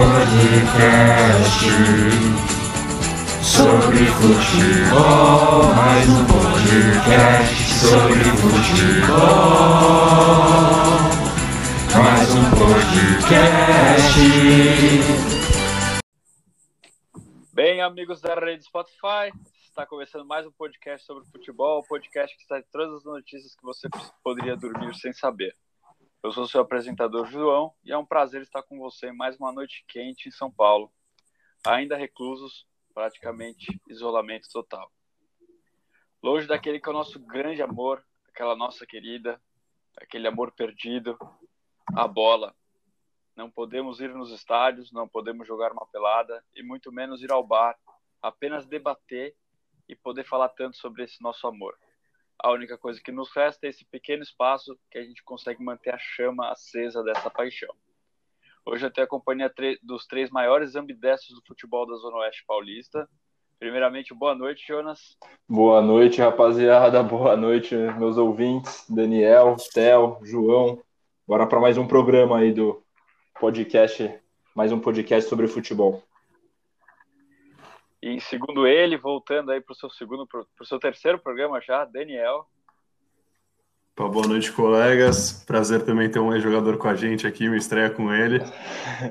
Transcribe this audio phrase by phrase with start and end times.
[0.00, 1.68] podcast
[3.42, 5.74] sobre futebol.
[5.76, 9.20] Mais um podcast sobre futebol.
[11.94, 14.20] Mais um podcast.
[17.52, 19.30] Bem, amigos da rede Spotify,
[19.68, 23.62] está começando mais um podcast sobre futebol, um podcast que traz todas as notícias que
[23.62, 23.86] você
[24.24, 25.54] poderia dormir sem saber.
[26.22, 29.82] Eu sou seu apresentador João e é um prazer estar com você mais uma noite
[29.88, 30.92] quente em São Paulo,
[31.66, 34.92] ainda reclusos, praticamente isolamento total.
[36.22, 39.40] Longe daquele que é o nosso grande amor, aquela nossa querida,
[39.96, 41.18] aquele amor perdido,
[41.96, 42.54] a bola.
[43.34, 47.42] Não podemos ir nos estádios, não podemos jogar uma pelada e muito menos ir ao
[47.42, 47.78] bar,
[48.20, 49.34] apenas debater
[49.88, 51.78] e poder falar tanto sobre esse nosso amor.
[52.42, 55.94] A única coisa que nos resta é esse pequeno espaço que a gente consegue manter
[55.94, 57.68] a chama acesa dessa paixão.
[58.64, 59.52] Hoje eu tenho a companhia
[59.82, 63.08] dos três maiores ambidestros do futebol da Zona Oeste Paulista.
[63.58, 65.18] Primeiramente, boa noite, Jonas.
[65.46, 67.02] Boa noite, rapaziada.
[67.04, 68.86] Boa noite, meus ouvintes.
[68.88, 70.82] Daniel, Theo, João.
[71.26, 72.82] Bora para mais um programa aí do
[73.38, 74.18] podcast,
[74.54, 76.02] mais um podcast sobre futebol.
[78.02, 81.84] E segundo ele, voltando aí para o seu segundo, para o seu terceiro programa já,
[81.84, 82.46] Daniel.
[83.94, 85.44] Boa noite, colegas.
[85.44, 88.38] Prazer também ter um ex-jogador com a gente aqui, uma estreia com ele.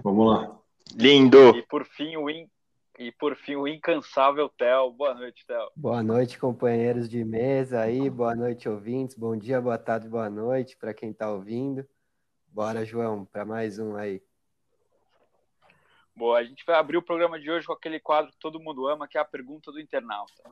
[0.04, 0.60] Vamos lá.
[0.96, 1.56] Lindo!
[1.56, 2.48] E por fim, o, in...
[2.98, 4.92] e por fim, o incansável Theo.
[4.92, 5.70] Boa noite, Theo.
[5.76, 8.10] Boa noite, companheiros de mesa aí.
[8.10, 9.16] Boa noite, ouvintes.
[9.16, 11.86] Bom dia, boa tarde, boa noite para quem está ouvindo.
[12.48, 14.20] Bora, João, para mais um aí.
[16.20, 18.90] Boa, a gente vai abrir o programa de hoje com aquele quadro que todo mundo
[18.90, 20.52] ama, que é a pergunta do internauta.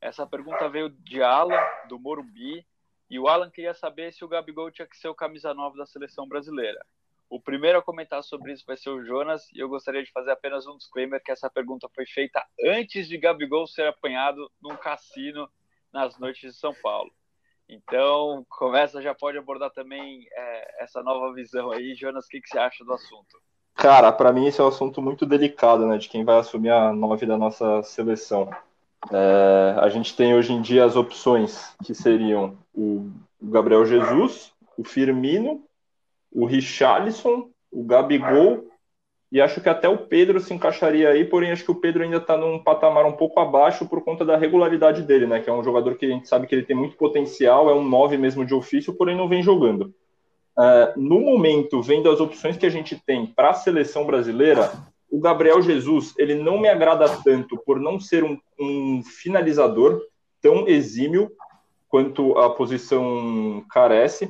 [0.00, 1.54] Essa pergunta veio de Alan,
[1.88, 2.66] do Morumbi,
[3.08, 5.86] e o Alan queria saber se o Gabigol tinha que ser o camisa 9 da
[5.86, 6.84] seleção brasileira.
[7.30, 10.32] O primeiro a comentar sobre isso vai ser o Jonas, e eu gostaria de fazer
[10.32, 15.48] apenas um disclaimer que essa pergunta foi feita antes de Gabigol ser apanhado num cassino
[15.92, 17.14] nas noites de São Paulo.
[17.68, 21.94] Então, começa, já pode abordar também é, essa nova visão aí.
[21.94, 23.40] Jonas, o que, que você acha do assunto?
[23.74, 25.98] Cara, para mim esse é um assunto muito delicado, né?
[25.98, 28.50] De quem vai assumir a nove da nossa seleção.
[29.12, 33.10] É, a gente tem hoje em dia as opções que seriam o
[33.42, 35.62] Gabriel Jesus, o Firmino,
[36.32, 38.64] o Richarlison, o Gabigol
[39.34, 42.18] e acho que até o Pedro se encaixaria aí, porém acho que o Pedro ainda
[42.18, 45.40] está num patamar um pouco abaixo por conta da regularidade dele, né?
[45.40, 47.82] Que é um jogador que a gente sabe que ele tem muito potencial, é um
[47.84, 49.92] nove mesmo de ofício, porém não vem jogando.
[50.56, 54.72] Uh, no momento, vendo as opções que a gente tem para a seleção brasileira,
[55.10, 60.00] o Gabriel Jesus ele não me agrada tanto por não ser um, um finalizador
[60.40, 61.30] tão exímio
[61.88, 64.28] quanto a posição carece.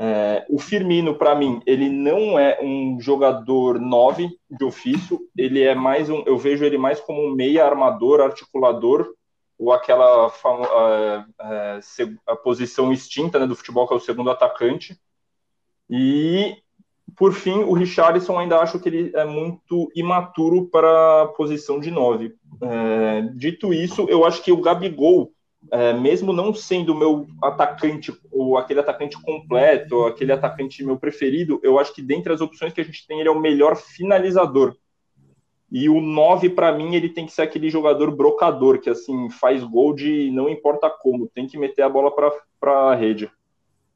[0.00, 5.74] É, o Firmino, para mim, ele não é um jogador 9 de ofício, ele é
[5.74, 6.22] mais um.
[6.24, 9.12] Eu vejo ele mais como um meia armador, articulador,
[9.58, 11.80] ou aquela a, a,
[12.28, 14.96] a posição extinta né, do futebol, que é o segundo atacante.
[15.90, 16.56] E,
[17.16, 21.90] por fim, o Richarlison ainda acho que ele é muito imaturo para a posição de
[21.90, 22.34] 9.
[22.62, 25.32] É, dito isso, eu acho que o Gabigol,
[25.72, 31.78] é, mesmo não sendo meu atacante, ou aquele atacante completo, aquele atacante meu preferido, eu
[31.78, 34.76] acho que dentre as opções que a gente tem, ele é o melhor finalizador.
[35.70, 39.62] E o 9, para mim, ele tem que ser aquele jogador brocador, que assim faz
[39.62, 42.10] gol de não importa como, tem que meter a bola
[42.58, 43.30] para a rede.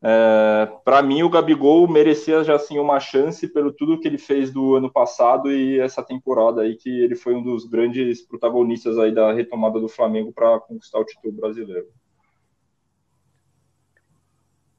[0.04, 4.50] É, para mim, o Gabigol merecia já assim uma chance pelo tudo que ele fez
[4.50, 9.14] do ano passado e essa temporada aí que ele foi um dos grandes protagonistas aí
[9.14, 11.86] da retomada do Flamengo para conquistar o título brasileiro.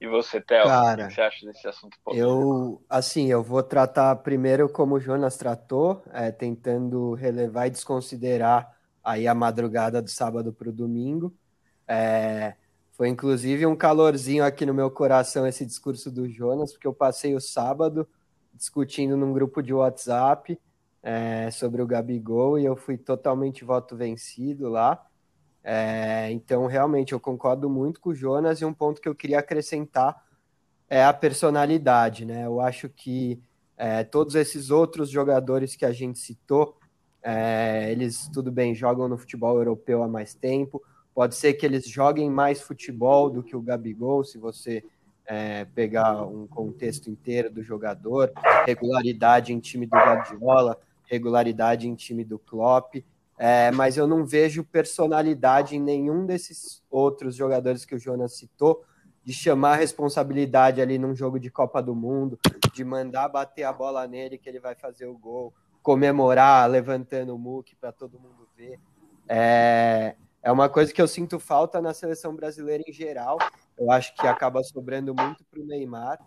[0.02, 1.98] E você, Theo, Cara, o que você acha desse assunto?
[2.12, 8.69] Eu, assim, eu vou tratar primeiro como o Jonas tratou, é, tentando relevar e desconsiderar
[9.02, 11.34] aí a madrugada do sábado para o domingo.
[11.88, 12.56] É,
[12.94, 17.36] foi inclusive um calorzinho aqui no meu coração esse discurso do Jonas, porque eu passei
[17.36, 18.07] o sábado
[18.54, 20.60] discutindo num grupo de WhatsApp
[21.01, 25.04] é, sobre o Gabigol e eu fui totalmente voto vencido lá.
[25.63, 29.40] É, então, realmente, eu concordo muito com o Jonas e um ponto que eu queria
[29.40, 30.24] acrescentar
[30.90, 32.45] é a personalidade, né?
[32.45, 33.42] Eu acho que
[33.75, 36.78] é, todos esses outros jogadores que a gente citou,
[37.24, 40.81] é, eles, tudo bem, jogam no futebol europeu há mais tempo,
[41.13, 44.83] Pode ser que eles joguem mais futebol do que o Gabigol, se você
[45.25, 48.31] é, pegar um contexto inteiro do jogador,
[48.65, 52.95] regularidade em time do Guardiola, regularidade em time do Klopp,
[53.38, 58.83] é, mas eu não vejo personalidade em nenhum desses outros jogadores que o Jonas citou
[59.24, 62.38] de chamar a responsabilidade ali num jogo de Copa do Mundo,
[62.74, 67.39] de mandar bater a bola nele que ele vai fazer o gol, comemorar levantando o
[67.39, 68.80] muque para todo mundo ver.
[69.27, 73.38] É, é uma coisa que eu sinto falta na seleção brasileira em geral.
[73.78, 76.19] Eu acho que acaba sobrando muito para o Neymar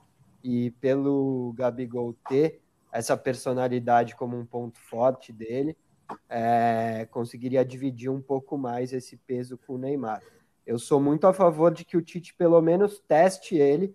[0.42, 5.76] e pelo Gabigol ter essa personalidade como um ponto forte dele,
[6.30, 10.22] é, conseguiria dividir um pouco mais esse peso com o Neymar.
[10.64, 13.94] Eu sou muito a favor de que o Tite pelo menos teste ele,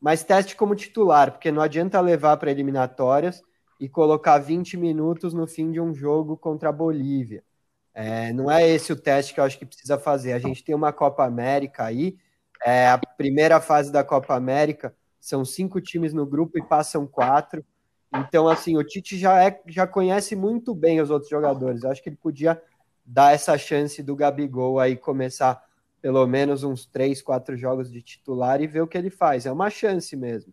[0.00, 3.42] mas teste como titular, porque não adianta levar para eliminatórias
[3.80, 7.42] e colocar 20 minutos no fim de um jogo contra a Bolívia.
[7.98, 10.34] É, não é esse o teste que eu acho que precisa fazer.
[10.34, 12.18] A gente tem uma Copa América aí,
[12.62, 17.64] é, a primeira fase da Copa América são cinco times no grupo e passam quatro.
[18.14, 21.82] Então, assim, o Tite já, é, já conhece muito bem os outros jogadores.
[21.82, 22.62] Eu acho que ele podia
[23.02, 25.64] dar essa chance do Gabigol aí começar
[26.02, 29.46] pelo menos uns três, quatro jogos de titular e ver o que ele faz.
[29.46, 30.52] É uma chance mesmo.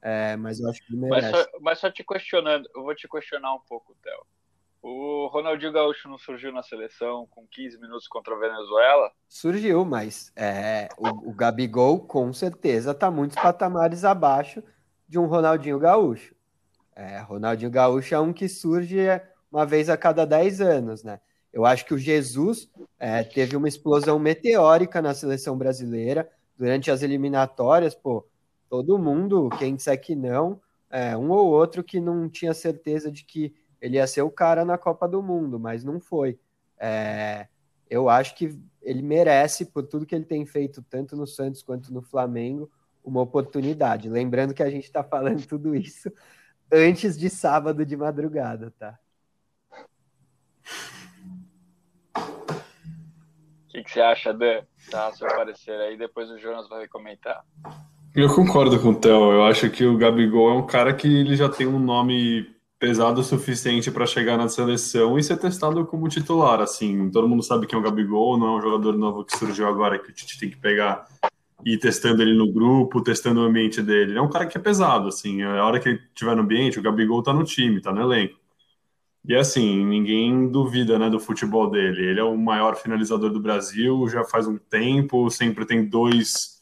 [0.00, 1.30] É, mas eu acho que ele merece.
[1.30, 4.26] Mas só, mas só te questionando, eu vou te questionar um pouco, Theo.
[4.82, 9.12] O Ronaldinho Gaúcho não surgiu na seleção com 15 minutos contra a Venezuela?
[9.28, 14.60] Surgiu, mas é, o, o Gabigol com certeza está muitos patamares abaixo
[15.08, 16.34] de um Ronaldinho Gaúcho.
[16.96, 18.98] É, Ronaldinho Gaúcho é um que surge
[19.52, 21.20] uma vez a cada 10 anos, né?
[21.52, 22.68] Eu acho que o Jesus
[22.98, 28.26] é, teve uma explosão meteórica na seleção brasileira durante as eliminatórias, pô.
[28.68, 33.22] Todo mundo, quem disser que não, é, um ou outro que não tinha certeza de
[33.24, 36.38] que ele ia ser o cara na Copa do Mundo, mas não foi.
[36.78, 37.48] É,
[37.90, 41.92] eu acho que ele merece, por tudo que ele tem feito, tanto no Santos quanto
[41.92, 42.70] no Flamengo,
[43.02, 44.08] uma oportunidade.
[44.08, 46.12] Lembrando que a gente está falando tudo isso
[46.72, 48.96] antes de sábado de madrugada, tá?
[52.14, 54.62] O que, que, você acha, Dan?
[54.90, 57.44] Tá, seu parecer aí, depois o Jonas vai comentar.
[58.14, 59.32] Eu concordo com o Theo.
[59.32, 62.46] Eu acho que o Gabigol é um cara que ele já tem um nome
[62.82, 66.60] pesado o suficiente para chegar na seleção e ser testado como titular.
[66.60, 69.68] Assim, todo mundo sabe que é o Gabigol, não é um jogador novo que surgiu
[69.68, 71.06] agora que o Tite tem que pegar
[71.64, 74.18] e ir testando ele no grupo, testando o ambiente dele.
[74.18, 75.42] é um cara que é pesado, assim.
[75.42, 78.36] A hora que ele estiver no ambiente, o Gabigol tá no time, tá no elenco.
[79.24, 82.04] E assim, ninguém duvida né, do futebol dele.
[82.04, 86.60] Ele é o maior finalizador do Brasil, já faz um tempo, sempre tem dois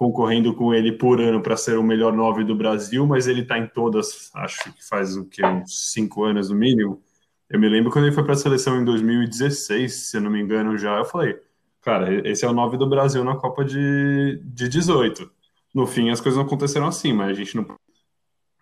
[0.00, 3.58] concorrendo com ele por ano para ser o melhor nove do Brasil, mas ele está
[3.58, 7.02] em todas, acho que faz o que, uns cinco anos no mínimo.
[7.50, 10.40] Eu me lembro quando ele foi para a seleção em 2016, se eu não me
[10.40, 11.38] engano já, eu falei,
[11.82, 15.30] cara, esse é o nove do Brasil na Copa de, de 18.
[15.74, 17.66] No fim, as coisas não aconteceram assim, mas a gente não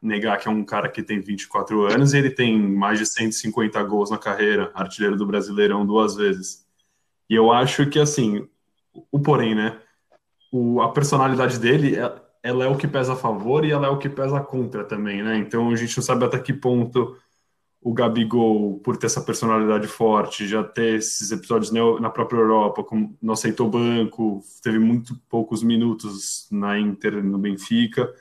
[0.03, 3.81] negar que é um cara que tem 24 anos e ele tem mais de 150
[3.85, 6.67] gols na carreira, artilheiro do Brasileirão duas vezes.
[7.31, 8.49] E eu acho que, assim,
[9.13, 9.79] o porém, né?
[10.53, 12.13] O, a personalidade dele, é,
[12.43, 15.23] ela é o que pesa a favor e ela é o que pesa contra também,
[15.23, 15.37] né?
[15.39, 17.17] Então a gente não sabe até que ponto
[17.81, 23.17] o Gabigol, por ter essa personalidade forte, já ter esses episódios na própria Europa, como
[23.23, 28.13] não aceitou banco, teve muito poucos minutos na Inter, no Benfica,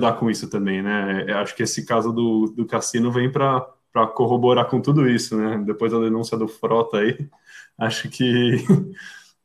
[0.00, 1.24] dá com isso também, né?
[1.28, 3.66] Eu acho que esse caso do, do Cassino vem para
[4.14, 5.58] corroborar com tudo isso, né?
[5.66, 7.28] Depois da denúncia do Frota aí,
[7.76, 8.64] acho que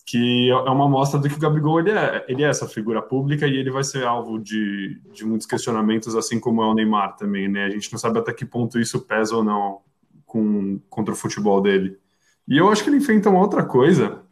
[0.05, 3.48] que é uma amostra do que o Gabigol ele é, ele é essa figura pública
[3.48, 7.48] e ele vai ser alvo de, de muitos questionamentos, assim como é o Neymar também,
[7.48, 7.65] né?
[7.65, 9.81] A gente não sabe até que ponto isso pesa ou não
[10.25, 11.98] com, contra o futebol dele.
[12.48, 14.24] E eu acho que ele enfrenta uma outra coisa,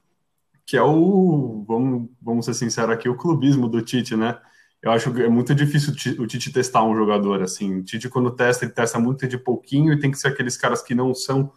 [0.65, 4.37] que é o, vamos, vamos ser sinceros aqui, o clubismo do Tite, né?
[4.81, 7.79] Eu acho que é muito difícil o Tite testar um jogador, assim.
[7.79, 10.81] O Tite, quando testa, ele testa muito de pouquinho e tem que ser aqueles caras
[10.81, 11.51] que não são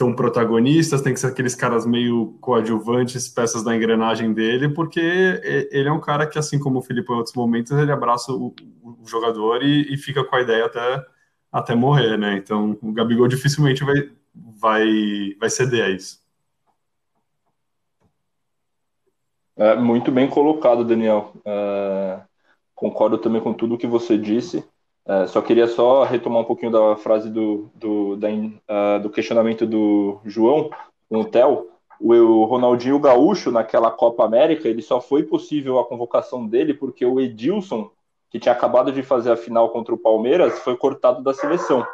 [0.00, 4.98] tão protagonistas, tem que ser aqueles caras meio coadjuvantes, peças da engrenagem dele, porque
[5.70, 8.54] ele é um cara que, assim como o Felipe em outros momentos, ele abraça o,
[8.82, 11.04] o jogador e, e, fica com a ideia até,
[11.52, 12.34] até morrer, né?
[12.38, 16.18] Então, o Gabigol dificilmente vai, vai, vai ceder a isso.
[19.54, 21.34] É, muito bem colocado, Daniel.
[21.44, 22.22] É,
[22.74, 24.64] concordo também com tudo que você disse.
[25.06, 29.66] É, só queria só retomar um pouquinho da frase do, do, da, uh, do questionamento
[29.66, 30.70] do João,
[31.30, 31.68] Theo.
[31.98, 37.04] O, o Ronaldinho Gaúcho, naquela Copa América, ele só foi possível a convocação dele porque
[37.04, 37.90] o Edilson,
[38.30, 41.84] que tinha acabado de fazer a final contra o Palmeiras, foi cortado da seleção.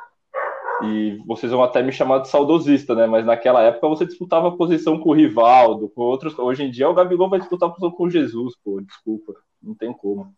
[0.82, 3.06] E vocês vão até me chamar de saudosista, né?
[3.06, 6.38] Mas naquela época você disputava a posição com o Rivaldo, com outros.
[6.38, 9.32] Hoje em dia o Gabigol vai disputar a posição com o Jesus, pô, desculpa,
[9.62, 10.34] não tem como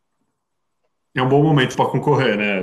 [1.19, 2.61] é um bom momento para concorrer, né?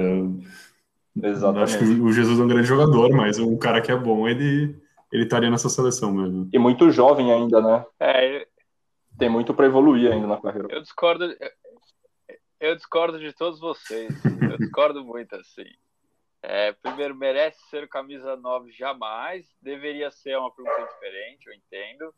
[1.24, 1.76] Exatamente.
[1.76, 4.76] Acho que o Jesus é um grande jogador, mas um cara que é bom, ele,
[5.12, 6.50] ele estaria nessa seleção mesmo.
[6.52, 7.86] E muito jovem ainda, né?
[8.00, 8.48] É,
[9.18, 10.68] tem muito para evoluir ainda na carreira.
[10.70, 11.26] Eu discordo,
[12.60, 14.14] eu discordo de todos vocês.
[14.26, 15.70] Eu discordo muito assim.
[16.42, 19.46] É, primeiro, merece ser camisa 9 jamais.
[19.62, 22.14] Deveria ser uma pergunta diferente, eu entendo.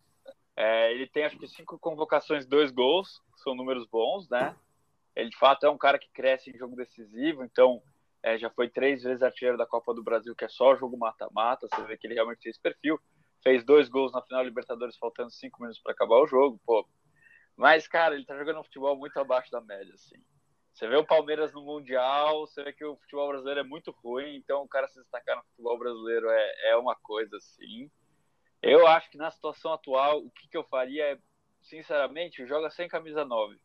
[0.56, 4.56] É, ele tem acho que cinco convocações, dois gols, são números bons, né?
[5.18, 7.82] Ele de fato é um cara que cresce em jogo decisivo, então
[8.22, 11.68] é, já foi três vezes artilheiro da Copa do Brasil, que é só jogo mata-mata.
[11.68, 13.00] Você vê que ele realmente tem esse perfil.
[13.44, 16.88] Fez dois gols na final Libertadores, faltando cinco minutos para acabar o jogo, pô.
[17.56, 20.18] Mas, cara, ele tá jogando um futebol muito abaixo da média, assim.
[20.72, 24.36] Você vê o Palmeiras no Mundial, você vê que o futebol brasileiro é muito ruim,
[24.36, 27.90] então o cara se destacar no futebol brasileiro é, é uma coisa assim.
[28.62, 31.20] Eu acho que na situação atual, o que, que eu faria é,
[31.64, 33.60] sinceramente, joga sem camisa 9.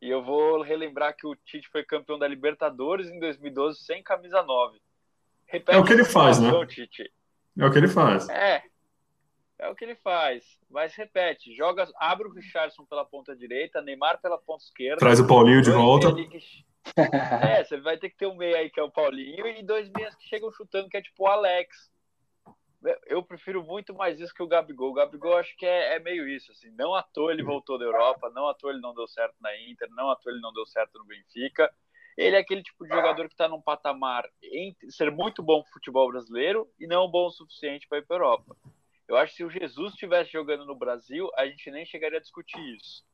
[0.00, 4.42] E eu vou relembrar que o Tite foi campeão da Libertadores em 2012 sem camisa
[4.42, 4.80] 9.
[5.46, 6.50] Repete é o que ele faz, né?
[6.66, 7.10] Tite.
[7.58, 8.28] É o que ele faz.
[8.28, 8.62] É.
[9.58, 10.44] É o que ele faz.
[10.70, 14.98] Mas repete, joga, abre o Richardson pela ponta direita, Neymar pela ponta esquerda.
[14.98, 16.08] Traz o Paulinho de volta.
[16.96, 19.90] É, você vai ter que ter um meia aí que é o Paulinho e dois
[19.90, 21.90] meias que chegam chutando, que é tipo o Alex.
[23.06, 24.90] Eu prefiro muito mais isso que o Gabigol.
[24.90, 26.70] O Gabigol acho que é, é, meio isso, assim.
[26.76, 29.56] Não à toa ele voltou da Europa, não à toa ele não deu certo na
[29.60, 31.72] Inter, não à toa ele não deu certo no Benfica.
[32.16, 35.72] Ele é aquele tipo de jogador que está num patamar entre ser muito bom pro
[35.72, 38.56] futebol brasileiro e não bom o suficiente para ir para Europa.
[39.08, 42.20] Eu acho que se o Jesus estivesse jogando no Brasil, a gente nem chegaria a
[42.20, 43.07] discutir isso.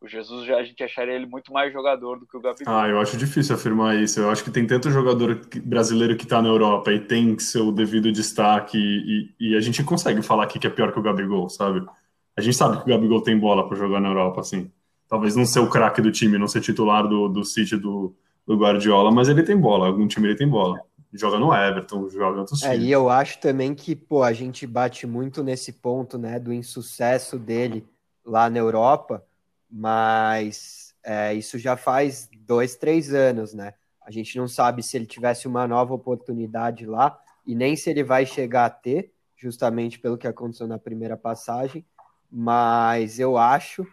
[0.00, 2.74] O Jesus já a gente acharia ele muito mais jogador do que o Gabigol.
[2.74, 4.18] Ah, eu acho difícil afirmar isso.
[4.18, 8.10] Eu acho que tem tanto jogador brasileiro que está na Europa e tem seu devido
[8.10, 11.86] destaque e, e, a gente consegue falar aqui que é pior que o Gabigol, sabe?
[12.34, 14.70] A gente sabe que o Gabigol tem bola para jogar na Europa, assim.
[15.06, 18.14] Talvez não ser o craque do time, não ser titular do, do City do,
[18.46, 19.88] do Guardiola, mas ele tem bola.
[19.88, 20.80] Algum time ele tem bola
[21.12, 22.86] joga no Everton, joga em outros é, times.
[22.86, 27.38] E eu acho também que, pô, a gente bate muito nesse ponto, né, do insucesso
[27.38, 27.84] dele
[28.24, 29.24] lá na Europa,
[29.70, 33.74] mas é, isso já faz dois, três anos, né?
[34.02, 38.02] A gente não sabe se ele tivesse uma nova oportunidade lá e nem se ele
[38.02, 41.86] vai chegar a ter, justamente pelo que aconteceu na primeira passagem,
[42.30, 43.86] mas eu acho,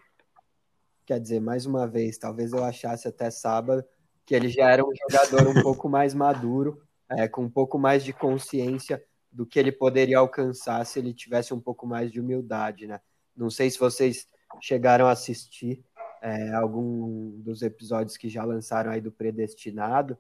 [1.05, 3.84] quer dizer, mais uma vez, talvez eu achasse até sábado
[4.25, 8.03] que ele já era um jogador um pouco mais maduro é, com um pouco mais
[8.03, 12.88] de consciência do que ele poderia alcançar se ele tivesse um pouco mais de humildade,
[12.88, 13.00] né?
[13.36, 14.27] Não sei se vocês
[14.61, 15.83] chegaram a assistir
[16.21, 20.17] é, algum dos episódios que já lançaram aí do Predestinado,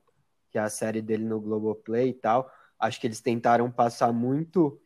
[0.49, 2.51] que é a série dele no Globoplay e tal.
[2.79, 4.79] Acho que eles tentaram passar muito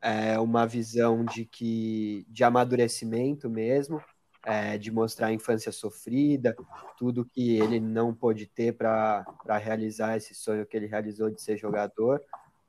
[0.00, 4.02] é, uma visão de que de amadurecimento mesmo,
[4.44, 6.56] é, de mostrar a infância sofrida,
[6.98, 9.24] tudo que ele não pôde ter para
[9.60, 12.20] realizar esse sonho que ele realizou de ser jogador,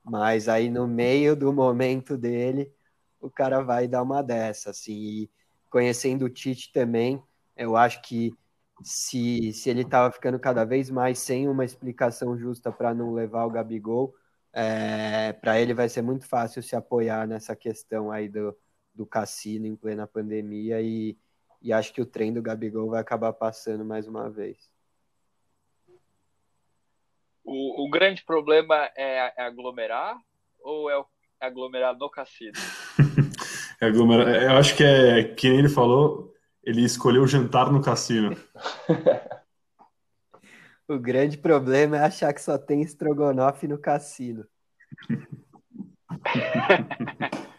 [0.04, 2.72] mas aí no meio do momento dele,
[3.20, 5.30] o cara vai dar uma dessa, assim, e
[5.74, 7.20] conhecendo o Tite também,
[7.56, 8.32] eu acho que
[8.84, 13.44] se, se ele estava ficando cada vez mais sem uma explicação justa para não levar
[13.44, 14.14] o Gabigol,
[14.52, 18.56] é, para ele vai ser muito fácil se apoiar nessa questão aí do,
[18.94, 21.18] do cassino em plena pandemia e,
[21.60, 24.70] e acho que o trem do Gabigol vai acabar passando mais uma vez.
[27.42, 30.16] O, o grande problema é, é, aglomerar
[30.60, 31.04] ou é,
[31.40, 32.52] é aglomerar no cassino?
[33.84, 34.42] é aglomerar.
[34.42, 38.36] Eu acho que é que ele falou, ele escolheu jantar no cassino.
[40.88, 44.46] o grande problema é achar que só tem estrogonofe no cassino.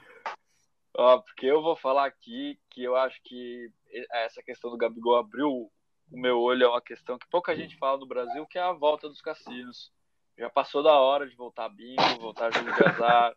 [0.97, 3.69] Ó, porque eu vou falar aqui que eu acho que
[4.11, 5.69] essa questão do Gabigol abriu
[6.11, 8.71] o meu olho é uma questão que pouca gente fala no Brasil, que é a
[8.71, 9.91] volta dos cassinos.
[10.37, 13.35] Já passou da hora de voltar bingo, voltar jogo de azar,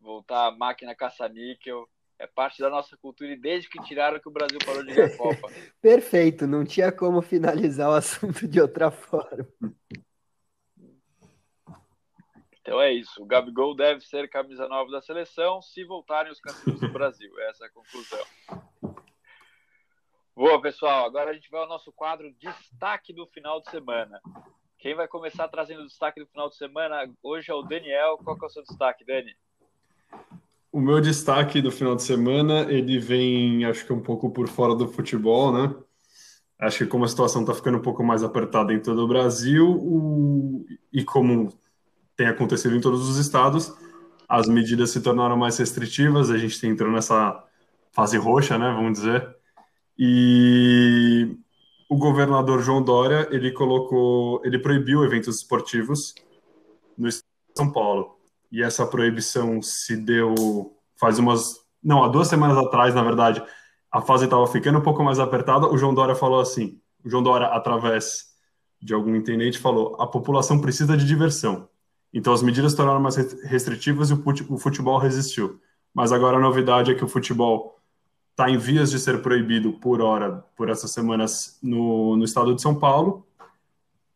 [0.00, 1.88] voltar máquina caça-níquel.
[2.18, 5.16] É parte da nossa cultura e desde que tiraram que o Brasil parou de ganhar
[5.16, 5.48] Copa.
[5.80, 9.46] Perfeito, não tinha como finalizar o assunto de outra forma.
[12.60, 13.22] Então é isso.
[13.22, 17.32] O Gabigol deve ser camisa nova da seleção se voltarem os cassinos do Brasil.
[17.48, 18.24] Essa é a conclusão.
[20.34, 21.06] Boa, pessoal.
[21.06, 24.20] Agora a gente vai ao nosso quadro Destaque do Final de Semana.
[24.78, 28.18] Quem vai começar trazendo o destaque do final de semana hoje é o Daniel.
[28.18, 29.34] Qual que é o seu destaque, Dani?
[30.78, 34.76] O meu destaque do final de semana, ele vem, acho que um pouco por fora
[34.76, 35.74] do futebol, né?
[36.56, 39.68] Acho que como a situação está ficando um pouco mais apertada em todo o Brasil
[39.68, 40.64] o...
[40.92, 41.52] e como
[42.16, 43.74] tem acontecido em todos os estados,
[44.28, 47.44] as medidas se tornaram mais restritivas, a gente entrou nessa
[47.90, 49.28] fase roxa, né, vamos dizer,
[49.98, 51.36] e
[51.88, 56.14] o governador João Dória, ele colocou, ele proibiu eventos esportivos
[56.96, 58.17] no estado de São Paulo.
[58.50, 63.42] E essa proibição se deu faz umas, não, há duas semanas atrás, na verdade,
[63.90, 67.22] a fase estava ficando um pouco mais apertada, o João Dória falou assim, o João
[67.22, 68.26] Dória, através
[68.80, 71.68] de algum intendente, falou, a população precisa de diversão
[72.12, 75.60] Então as medidas tornaram mais restritivas e o futebol resistiu.
[75.94, 77.78] Mas agora a novidade é que o futebol
[78.30, 82.62] está em vias de ser proibido por hora por essas semanas no, no estado de
[82.62, 83.26] São Paulo.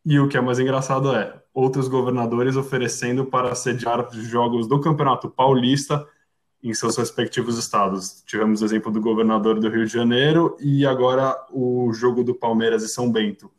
[0.05, 5.29] E o que é mais engraçado é outros governadores oferecendo para sediar jogos do Campeonato
[5.29, 6.05] Paulista
[6.61, 8.23] em seus respectivos estados.
[8.25, 12.83] Tivemos o exemplo do governador do Rio de Janeiro e agora o jogo do Palmeiras
[12.83, 13.51] e São Bento.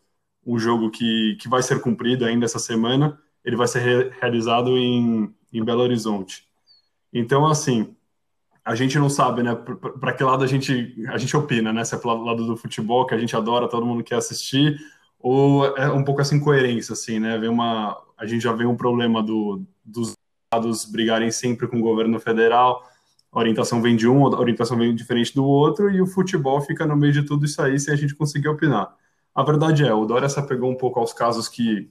[0.44, 3.18] Um jogo que, que vai ser cumprido ainda essa semana.
[3.44, 6.48] Ele vai ser re realizado em, em Belo Horizonte.
[7.12, 7.94] Então, assim,
[8.64, 9.54] a gente não sabe, né,
[10.00, 11.84] para que lado a gente, a gente opina, né?
[11.84, 14.78] Se é para lado do futebol, que a gente adora, todo mundo quer assistir,
[15.24, 17.38] ou é um pouco essa incoerência, assim, né?
[17.38, 20.12] Vem uma, a gente já vê um problema do, dos
[20.44, 22.86] estados brigarem sempre com o governo federal,
[23.32, 26.86] a orientação vem de um, a orientação vem diferente do outro, e o futebol fica
[26.86, 28.94] no meio de tudo isso aí sem a gente conseguir opinar.
[29.34, 31.90] A verdade é, o Dória se apegou um pouco aos casos que,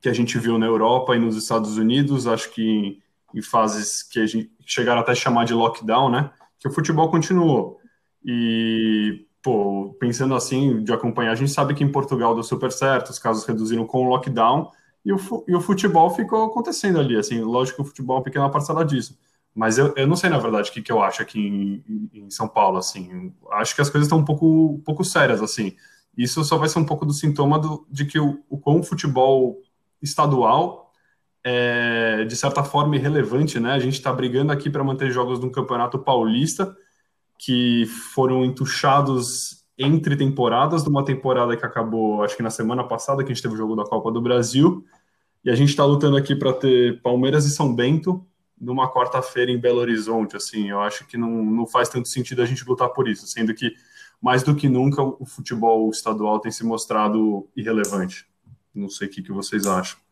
[0.00, 3.02] que a gente viu na Europa e nos Estados Unidos, acho que
[3.34, 6.30] em fases que a gente chegaram até a chamar de lockdown, né?
[6.60, 7.80] Que o futebol continuou.
[8.24, 13.10] E, pô, pensando assim, de acompanhar, a gente sabe que em Portugal deu super certo,
[13.10, 14.70] os casos reduziram com o lockdown
[15.04, 17.14] e o, e o futebol ficou acontecendo ali.
[17.14, 19.18] Assim, lógico que o futebol é uma pequena parcela disso.
[19.54, 22.30] Mas eu, eu não sei, na verdade, o que, que eu acho aqui em, em
[22.30, 23.34] São Paulo, assim.
[23.52, 25.76] Acho que as coisas estão um pouco, um pouco sérias, assim.
[26.16, 28.82] Isso só vai ser um pouco do sintoma do, de que o, o, com o
[28.82, 29.60] futebol
[30.00, 30.90] estadual
[31.44, 33.72] é, de certa forma, irrelevante, né?
[33.72, 36.74] A gente está brigando aqui para manter jogos no Campeonato Paulista,
[37.38, 43.22] que foram entuchados entre temporadas, de uma temporada que acabou, acho que na semana passada,
[43.24, 44.84] que a gente teve o jogo da Copa do Brasil,
[45.44, 48.24] e a gente está lutando aqui para ter Palmeiras e São Bento
[48.58, 52.46] numa quarta-feira em Belo Horizonte, assim, eu acho que não, não faz tanto sentido a
[52.46, 53.74] gente lutar por isso, sendo que,
[54.22, 58.26] mais do que nunca, o futebol estadual tem se mostrado irrelevante.
[58.74, 60.03] Não sei o que, que vocês acham.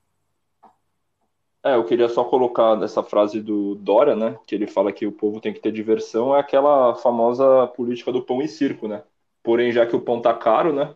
[1.65, 4.37] É, eu queria só colocar nessa frase do Dória, né?
[4.47, 8.23] Que ele fala que o povo tem que ter diversão, é aquela famosa política do
[8.23, 9.03] pão e circo, né?
[9.43, 10.95] Porém, já que o pão tá caro, né?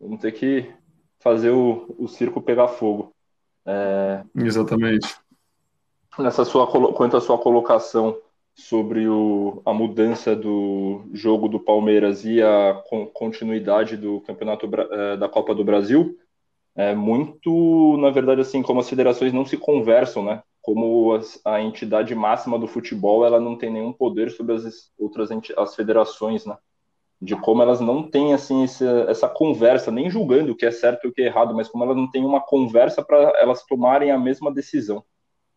[0.00, 0.72] Vamos ter que
[1.18, 3.12] fazer o, o circo pegar fogo.
[3.64, 4.22] É...
[4.36, 5.16] Exatamente.
[6.18, 8.16] Nessa sua, quanto à sua colocação
[8.54, 15.28] sobre o, a mudança do jogo do Palmeiras e a continuidade do campeonato é, da
[15.28, 16.18] Copa do Brasil,
[16.76, 20.42] é muito, na verdade, assim, como as federações não se conversam, né?
[20.60, 25.30] Como as, a entidade máxima do futebol, ela não tem nenhum poder sobre as outras
[25.56, 26.56] as federações, né?
[27.20, 31.06] De como elas não têm, assim, esse, essa conversa, nem julgando o que é certo
[31.06, 34.10] e o que é errado, mas como elas não têm uma conversa para elas tomarem
[34.10, 35.02] a mesma decisão.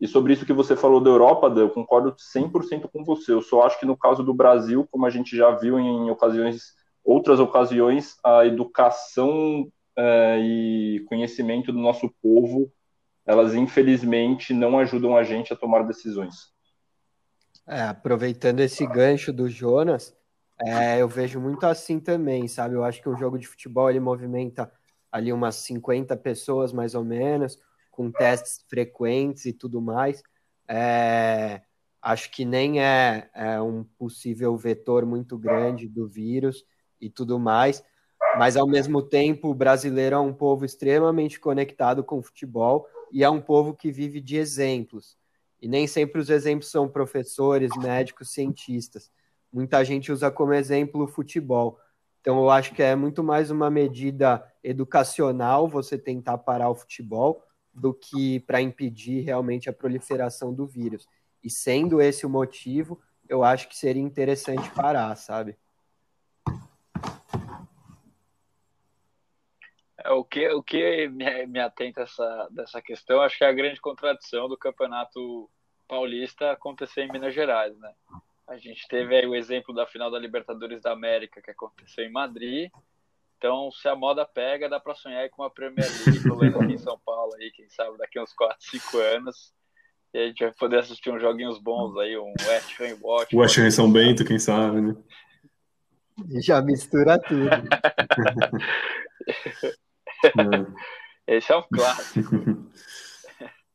[0.00, 3.32] E sobre isso que você falou da Europa, eu concordo 100% com você.
[3.34, 6.72] Eu só acho que no caso do Brasil, como a gente já viu em ocasiões,
[7.04, 12.72] outras ocasiões, a educação uh, e conhecimento do nosso povo,
[13.26, 16.52] elas infelizmente não ajudam a gente a tomar decisões.
[17.68, 20.16] É, aproveitando esse gancho do Jonas,
[20.62, 22.74] é, eu vejo muito assim também, sabe?
[22.74, 24.70] Eu acho que um jogo de futebol ele movimenta
[25.12, 27.58] ali umas 50 pessoas mais ou menos,
[27.90, 30.22] com testes frequentes e tudo mais.
[30.66, 31.62] É,
[32.00, 36.64] acho que nem é, é, um possível vetor muito grande do vírus
[37.00, 37.82] e tudo mais
[38.38, 43.24] mas ao mesmo tempo o brasileiro é um povo extremamente conectado com o futebol e
[43.24, 45.16] é um povo que vive de exemplos.
[45.60, 49.10] E nem sempre os exemplos são professores, médicos, cientistas.
[49.52, 51.78] Muita gente usa como exemplo o futebol.
[52.20, 57.42] Então eu acho que é muito mais uma medida educacional você tentar parar o futebol
[57.72, 61.06] do que para impedir realmente a proliferação do vírus.
[61.42, 65.56] E sendo esse o motivo, eu acho que seria interessante parar, sabe?
[70.04, 73.52] É, o que, o que me, me atenta essa, dessa questão, acho que é a
[73.52, 75.50] grande contradição do campeonato
[75.86, 77.92] paulista acontecer em Minas Gerais, né?
[78.48, 82.12] A gente teve aí o exemplo da final da Libertadores da América, que aconteceu em
[82.12, 82.70] Madrid.
[83.38, 86.78] Então, se a moda pega, dá para sonhar com uma Premier League rolando aqui em
[86.78, 89.54] São Paulo, aí, quem sabe, daqui uns 4, 5 anos.
[90.12, 93.36] E a gente vai poder assistir uns joguinhos bons aí, um West Ham Watch.
[93.36, 94.96] West Ham São Bento, quem sabe, né?
[96.42, 97.48] Já mistura tudo.
[100.24, 101.36] É.
[101.36, 102.36] Esse é um clássico.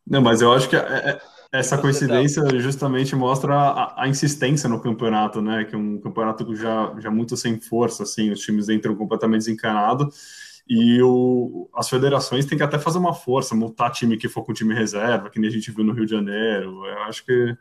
[0.06, 4.82] Não, mas eu acho que é, é, essa coincidência justamente mostra a, a, insistência no
[4.82, 5.64] campeonato, né?
[5.64, 10.56] Que é um campeonato já, já muito sem força, assim, os times entram completamente desencanados
[10.68, 14.54] e o, as federações têm que até fazer uma força, multar time que for com
[14.54, 16.86] time reserva, que nem a gente viu no Rio de Janeiro.
[16.86, 17.56] Eu acho que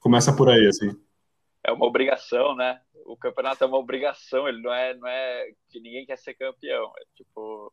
[0.00, 0.90] começa por aí, assim.
[1.62, 2.80] É uma obrigação, né?
[3.04, 6.92] O campeonato é uma obrigação, ele não é, não é que ninguém quer ser campeão.
[6.98, 7.72] É tipo,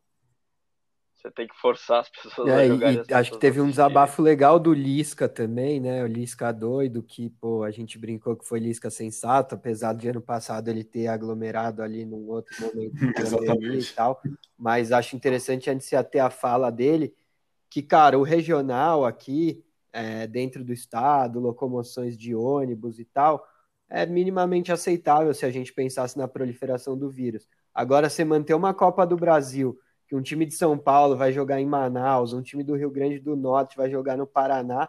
[1.24, 2.96] Você tem que forçar as pessoas É, a jogarem.
[2.96, 6.04] e acho que pessoas teve um desabafo legal do Lisca também, né?
[6.04, 10.20] O Lisca doido, que, pô, a gente brincou que foi Lisca sensato, apesar de ano
[10.20, 12.94] passado ele ter aglomerado ali num outro momento
[13.80, 14.20] e tal.
[14.58, 17.14] Mas acho interessante antes de até a fala dele,
[17.70, 23.46] que, cara, o regional aqui, é, dentro do estado, locomoções de ônibus e tal,
[23.88, 27.48] é minimamente aceitável se a gente pensasse na proliferação do vírus.
[27.74, 31.60] Agora, você manter uma Copa do Brasil que um time de São Paulo vai jogar
[31.60, 34.88] em Manaus, um time do Rio Grande do Norte vai jogar no Paraná,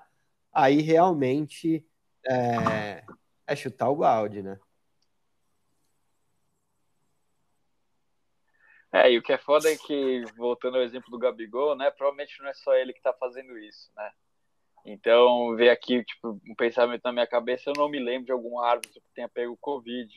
[0.52, 1.86] aí realmente
[2.28, 3.04] é,
[3.48, 4.60] é chutar o balde, né?
[8.92, 11.92] É, e o que é foda é que, voltando ao exemplo do Gabigol, né?
[11.92, 14.10] Provavelmente não é só ele que tá fazendo isso, né?
[14.86, 18.58] Então, ver aqui, tipo, um pensamento na minha cabeça, eu não me lembro de algum
[18.60, 20.10] árbitro que tenha pego Covid.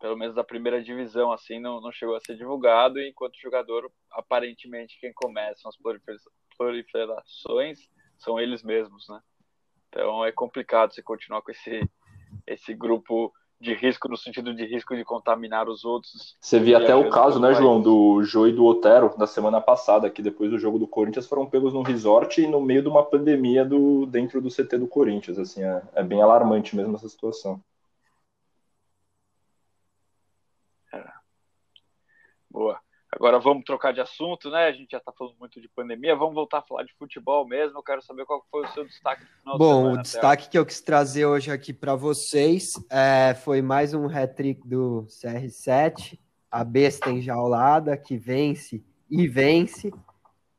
[0.00, 4.98] Pelo menos da primeira divisão, assim, não, não chegou a ser divulgado, enquanto jogador, aparentemente,
[4.98, 6.16] quem começa as prolifer-
[6.56, 7.78] proliferações
[8.18, 9.20] são eles mesmos, né?
[9.88, 11.82] Então é complicado você continuar com esse,
[12.46, 16.34] esse grupo de risco, no sentido de risco de contaminar os outros.
[16.40, 17.58] Você via até o caso, né, país.
[17.58, 21.26] João, do Jô e do Otero da semana passada, que depois do jogo do Corinthians
[21.26, 24.88] foram pegos num resort e no meio de uma pandemia do, dentro do CT do
[24.88, 25.38] Corinthians.
[25.38, 27.60] Assim, é, é bem alarmante mesmo essa situação.
[32.50, 32.80] Boa.
[33.12, 34.66] Agora vamos trocar de assunto, né?
[34.66, 36.14] A gente já está falando muito de pandemia.
[36.14, 37.78] Vamos voltar a falar de futebol mesmo.
[37.78, 40.02] Eu quero saber qual foi o seu destaque no final de Bom, semana, o Theo.
[40.02, 45.06] destaque que eu quis trazer hoje aqui para vocês é, foi mais um hat-trick do
[45.08, 49.92] CR7, a besta enjaulada, que vence e vence.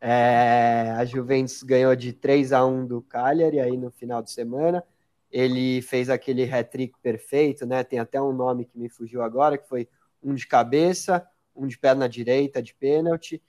[0.01, 4.83] É, a Juventus ganhou de 3 a 1 do Cagliari aí no final de semana.
[5.31, 7.81] Ele fez aquele hat-trick perfeito, né?
[7.81, 9.87] Tem até um nome que me fugiu agora, que foi
[10.21, 11.25] um de cabeça,
[11.61, 13.41] um de perna direita de pênalti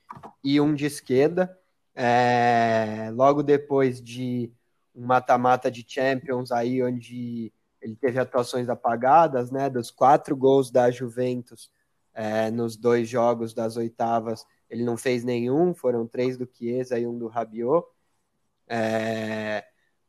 [0.44, 1.58] e um de esquerda.
[1.94, 4.52] É, logo depois de
[4.94, 9.70] um mata-mata de Champions aí onde ele teve atuações apagadas, né?
[9.70, 11.70] Dos quatro gols da Juventus
[12.14, 17.06] é, nos dois jogos das oitavas, ele não fez nenhum, foram três do Chiesa e
[17.06, 17.86] um do Rabiot.
[18.68, 19.64] É,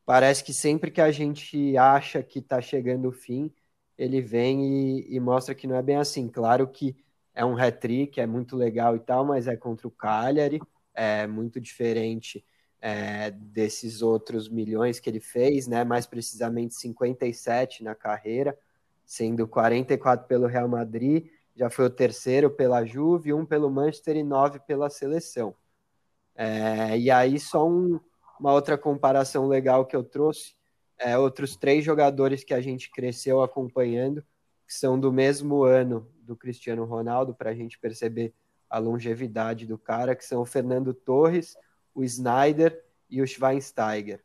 [0.06, 3.52] parece que sempre que a gente acha que está chegando o fim,
[3.98, 6.28] ele vem e, e mostra que não é bem assim.
[6.28, 6.96] Claro que
[7.34, 10.62] é um hat-trick, é muito legal e tal, mas é contra o Cagliari,
[10.94, 12.46] é muito diferente
[12.80, 15.84] é, desses outros milhões que ele fez, né?
[15.84, 18.58] Mais precisamente 57 na carreira,
[19.06, 24.24] sendo 44 pelo Real Madrid, já foi o terceiro pela Juve, um pelo Manchester e
[24.24, 25.56] nove pela seleção.
[26.36, 28.00] É, e aí só um,
[28.40, 30.56] uma outra comparação legal que eu trouxe,
[30.98, 34.24] é, outros três jogadores que a gente cresceu acompanhando,
[34.74, 38.34] que são do mesmo ano do Cristiano Ronaldo, para a gente perceber
[38.68, 41.56] a longevidade do cara, que são o Fernando Torres,
[41.94, 44.24] o Snyder e o Schweinsteiger.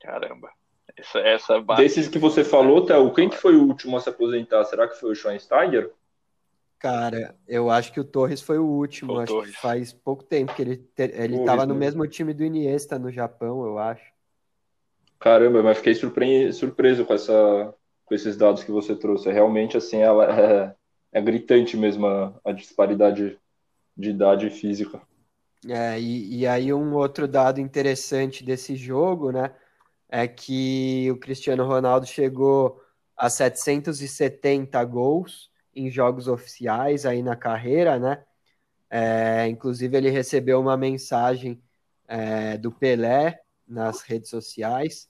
[0.00, 0.50] Caramba.
[0.96, 4.08] Essa, essa base- Desses que você falou, Théo, quem que foi o último a se
[4.08, 4.64] aposentar?
[4.66, 5.92] Será que foi o Schweinsteiger?
[6.78, 9.50] Cara, eu acho que o Torres foi o último, o acho Torres.
[9.56, 11.98] que faz pouco tempo que ele te- ele Torres estava no mesmo.
[12.02, 14.14] mesmo time do Iniesta no Japão, eu acho.
[15.18, 17.74] Caramba, mas fiquei surpre- surpreso com, essa,
[18.04, 19.30] com esses dados que você trouxe.
[19.30, 20.74] Realmente, assim, ela é,
[21.12, 23.38] é gritante mesmo a, a disparidade
[23.96, 25.02] de idade física.
[25.68, 29.54] É, e, e aí um outro dado interessante desse jogo, né,
[30.08, 32.82] é que o Cristiano Ronaldo chegou
[33.16, 38.24] a 770 gols em jogos oficiais aí na carreira, né?
[38.90, 41.62] É, inclusive ele recebeu uma mensagem
[42.08, 45.08] é, do Pelé nas redes sociais.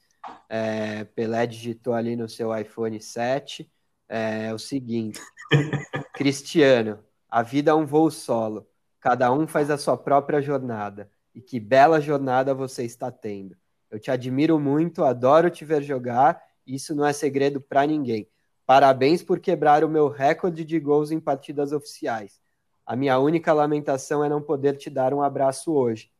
[0.48, 3.70] É, Pelé digitou ali no seu iPhone 7
[4.08, 5.20] é, o seguinte:
[6.14, 8.66] Cristiano, a vida é um voo solo.
[9.00, 11.10] Cada um faz a sua própria jornada.
[11.34, 13.56] E que bela jornada você está tendo.
[13.90, 16.42] Eu te admiro muito, adoro te ver jogar.
[16.66, 18.28] Isso não é segredo para ninguém.
[18.64, 22.40] Parabéns por quebrar o meu recorde de gols em partidas oficiais.
[22.84, 26.10] A minha única lamentação é não poder te dar um abraço hoje.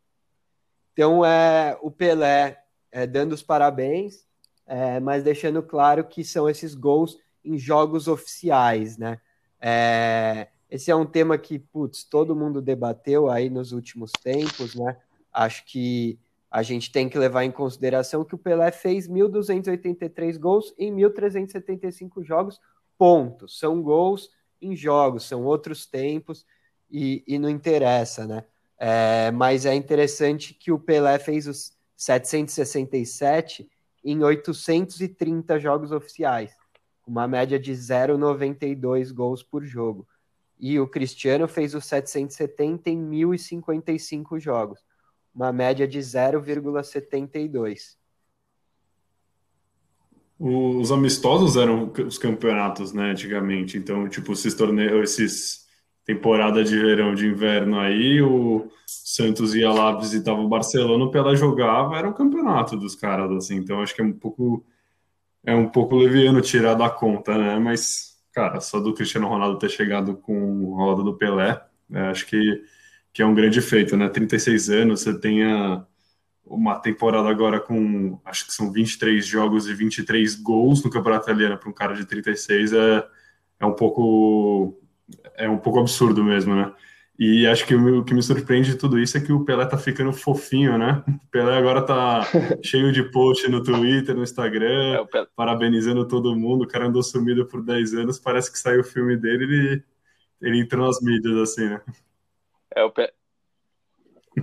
[0.96, 2.58] Então, é o Pelé
[2.90, 4.26] é, dando os parabéns,
[4.66, 9.20] é, mas deixando claro que são esses gols em jogos oficiais, né?
[9.60, 14.96] É, esse é um tema que, putz, todo mundo debateu aí nos últimos tempos, né?
[15.30, 16.18] Acho que
[16.50, 22.24] a gente tem que levar em consideração que o Pelé fez 1.283 gols em 1.375
[22.24, 22.58] jogos,
[22.96, 23.58] pontos.
[23.58, 24.30] São gols
[24.62, 26.46] em jogos, são outros tempos
[26.90, 28.46] e, e não interessa, né?
[28.78, 33.68] É, mas é interessante que o Pelé fez os 767
[34.04, 36.54] em 830 jogos oficiais,
[37.06, 40.06] uma média de 0,92 gols por jogo.
[40.58, 44.80] E o Cristiano fez o 770 em 1.055 jogos,
[45.34, 47.96] uma média de 0,72.
[50.38, 53.78] Os amistosos eram os campeonatos, né, antigamente.
[53.78, 55.65] Então, tipo, esses torneios, esses
[56.06, 61.34] temporada de verão, de inverno aí, o Santos ia lá visitava o Barcelona, o Pelé
[61.34, 63.56] jogava, era o campeonato dos caras, assim.
[63.56, 64.64] Então, acho que é um pouco
[65.44, 67.58] é um pouco leviano tirar da conta, né?
[67.58, 71.60] Mas, cara, só do Cristiano Ronaldo ter chegado com a roda do Pelé,
[71.92, 72.62] é, acho que,
[73.12, 74.08] que é um grande feito, né?
[74.08, 75.84] 36 anos, você tenha
[76.44, 81.58] uma temporada agora com, acho que são 23 jogos e 23 gols no Campeonato Italiano
[81.58, 83.06] para um cara de 36 é,
[83.60, 84.80] é um pouco
[85.36, 86.72] é um pouco absurdo mesmo, né?
[87.18, 89.78] E acho que o que me surpreende de tudo isso é que o Pelé tá
[89.78, 91.02] ficando fofinho, né?
[91.08, 92.20] O Pelé agora tá
[92.62, 96.64] cheio de post no Twitter, no Instagram, é, parabenizando todo mundo.
[96.64, 99.84] O cara andou sumido por 10 anos, parece que saiu o filme dele e ele,
[100.42, 101.80] ele entrou nas mídias, assim, né?
[102.74, 103.12] É, o, Pelé.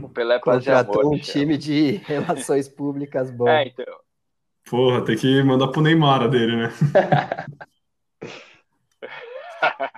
[0.02, 3.48] O Pelé contratou amor, um time de relações públicas bom.
[3.48, 3.86] É, então.
[4.68, 6.74] Porra, tem que mandar pro Neymar a dele, né?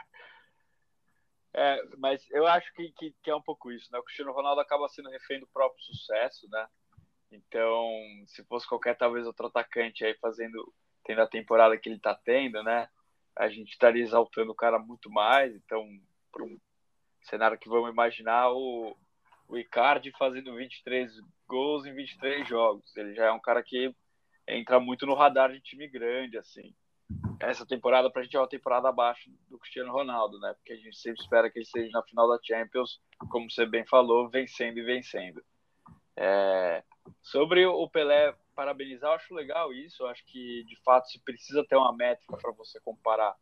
[1.58, 3.98] é, mas eu acho que, que, que, é um pouco isso, né?
[3.98, 6.68] O Cristiano Ronaldo acaba sendo refém do próprio sucesso, né?
[7.32, 7.90] Então,
[8.28, 10.74] se fosse qualquer, talvez, outro atacante aí fazendo,
[11.06, 12.90] tendo a temporada que ele tá tendo, né?
[13.34, 15.56] A gente estaria exaltando o cara muito mais.
[15.56, 15.88] Então,
[16.30, 16.60] para um
[17.24, 18.94] cenário que vamos imaginar, o,
[19.48, 21.10] o Icardi fazendo 23
[21.48, 22.96] gols em 23 jogos.
[22.98, 23.96] Ele já é um cara que
[24.46, 26.76] entra muito no radar de time grande, assim.
[27.40, 30.54] Essa temporada pra gente é uma temporada abaixo do Cristiano Ronaldo, né?
[30.56, 33.86] Porque a gente sempre espera que ele esteja na final da Champions, como você bem
[33.86, 35.44] falou, vencendo e vencendo.
[36.18, 36.84] É...
[37.22, 40.04] Sobre o Pelé parabenizar, eu acho legal isso.
[40.04, 43.36] Eu acho que, de fato, se precisa ter uma métrica para você comparar,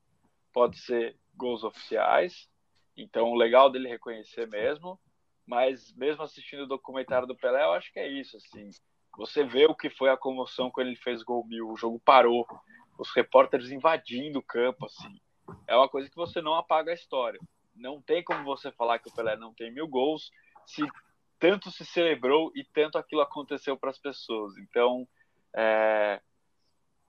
[0.52, 2.49] pode ser gols oficiais.
[2.97, 4.99] Então, o legal dele reconhecer mesmo
[5.45, 8.69] mas mesmo assistindo o documentário do Pelé, eu acho que é isso, assim.
[9.17, 12.47] Você vê o que foi a comoção quando ele fez gol mil, o jogo parou,
[12.97, 15.19] os repórteres invadindo o campo, assim.
[15.67, 17.39] É uma coisa que você não apaga a história.
[17.75, 20.32] Não tem como você falar que o Pelé não tem mil gols
[20.65, 20.86] se
[21.39, 24.56] tanto se celebrou e tanto aquilo aconteceu para as pessoas.
[24.58, 25.08] Então,
[25.56, 26.21] é...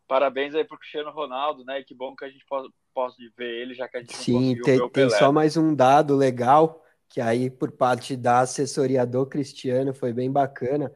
[0.09, 1.81] parabéns aí para o Cristiano Ronaldo, né?
[1.81, 4.61] E que bom que a gente pode, pode ver ele, já que a gente Sim,
[4.63, 4.91] tem, Pelé.
[4.91, 10.13] tem só mais um dado legal que aí por parte da assessoria do Cristiano foi
[10.13, 10.93] bem bacana.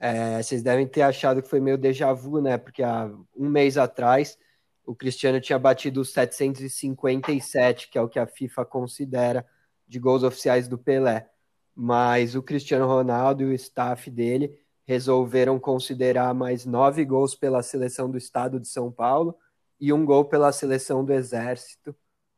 [0.00, 2.56] É, vocês devem ter achado que foi meio déjà vu, né?
[2.56, 4.38] Porque há um mês atrás
[4.84, 9.46] o Cristiano tinha batido os 757, que é o que a FIFA considera
[9.86, 11.28] de gols oficiais do Pelé.
[11.74, 18.10] Mas o Cristiano Ronaldo e o staff dele resolveram considerar mais nove gols pela seleção
[18.10, 19.36] do estado de São Paulo
[19.78, 21.94] e um gol pela seleção do Exército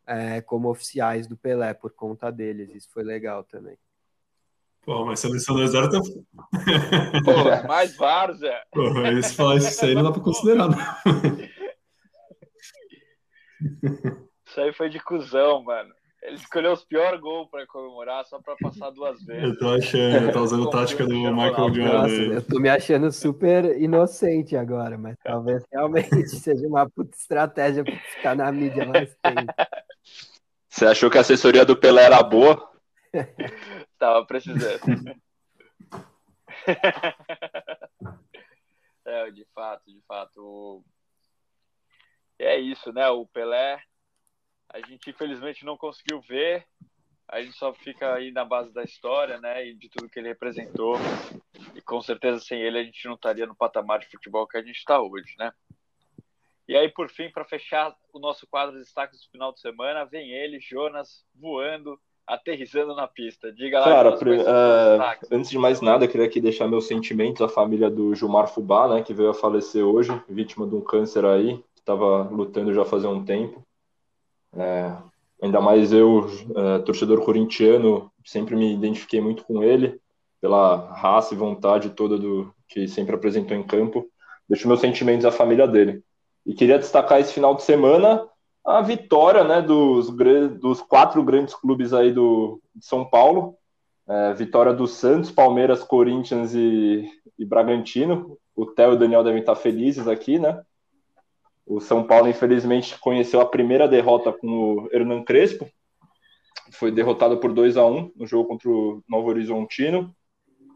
[0.06, 2.74] é, como oficiais do Pelé por conta deles.
[2.74, 3.78] Isso foi legal também.
[4.84, 6.26] Pô, mas seleção do exército.
[7.24, 8.60] Pô, mais Várzea.
[8.72, 8.82] Pô,
[9.18, 10.78] isso, falar isso aí não dá pra considerar, não.
[14.46, 15.94] Isso aí foi de cuzão, mano.
[16.22, 19.42] Ele escolheu os piores gols para comemorar só para passar duas vezes.
[19.42, 22.34] Eu tô achando, eu tô usando a tática do Michael Jordan.
[22.34, 27.96] eu tô me achando super inocente agora, mas talvez realmente seja uma puta estratégia para
[27.96, 29.52] ficar na mídia mais tempo.
[30.68, 32.70] Você achou que a assessoria do Pelé era boa?
[34.02, 35.14] Tava precisando.
[39.04, 40.84] é, de fato, de fato.
[42.36, 43.08] É isso, né?
[43.10, 43.80] O Pelé
[44.68, 46.66] a gente infelizmente não conseguiu ver,
[47.28, 50.30] a gente só fica aí na base da história, né, e de tudo que ele
[50.30, 50.96] representou.
[51.72, 54.62] E com certeza sem ele a gente não estaria no patamar de futebol que a
[54.62, 55.52] gente está hoje, né?
[56.66, 60.04] E aí, por fim, para fechar o nosso quadro de destaques do final de semana,
[60.04, 62.00] vem ele, Jonas, voando,
[62.32, 63.52] aterrizando na pista.
[63.52, 63.84] Diga lá.
[63.84, 68.48] Cara, uh, antes de mais nada, queria aqui deixar meus sentimentos à família do Gilmar
[68.48, 72.72] Fubá, né, que veio a falecer hoje, vítima de um câncer aí, que estava lutando
[72.72, 73.62] já fazia um tempo.
[74.56, 74.96] É,
[75.42, 80.00] ainda mais eu, é, torcedor corintiano, sempre me identifiquei muito com ele,
[80.40, 84.08] pela raça e vontade toda do que sempre apresentou em campo.
[84.48, 86.02] Deixo meus sentimentos à família dele.
[86.44, 88.26] E queria destacar esse final de semana
[88.64, 90.08] a vitória né, dos,
[90.60, 93.56] dos quatro grandes clubes aí do, de São Paulo.
[94.08, 98.38] É, vitória do Santos, Palmeiras, Corinthians e, e Bragantino.
[98.54, 100.60] O Theo e o Daniel devem estar felizes aqui, né?
[101.66, 105.68] O São Paulo, infelizmente, conheceu a primeira derrota com o Hernan Crespo.
[106.72, 110.14] Foi derrotado por 2 a 1 no jogo contra o Novo Horizontino.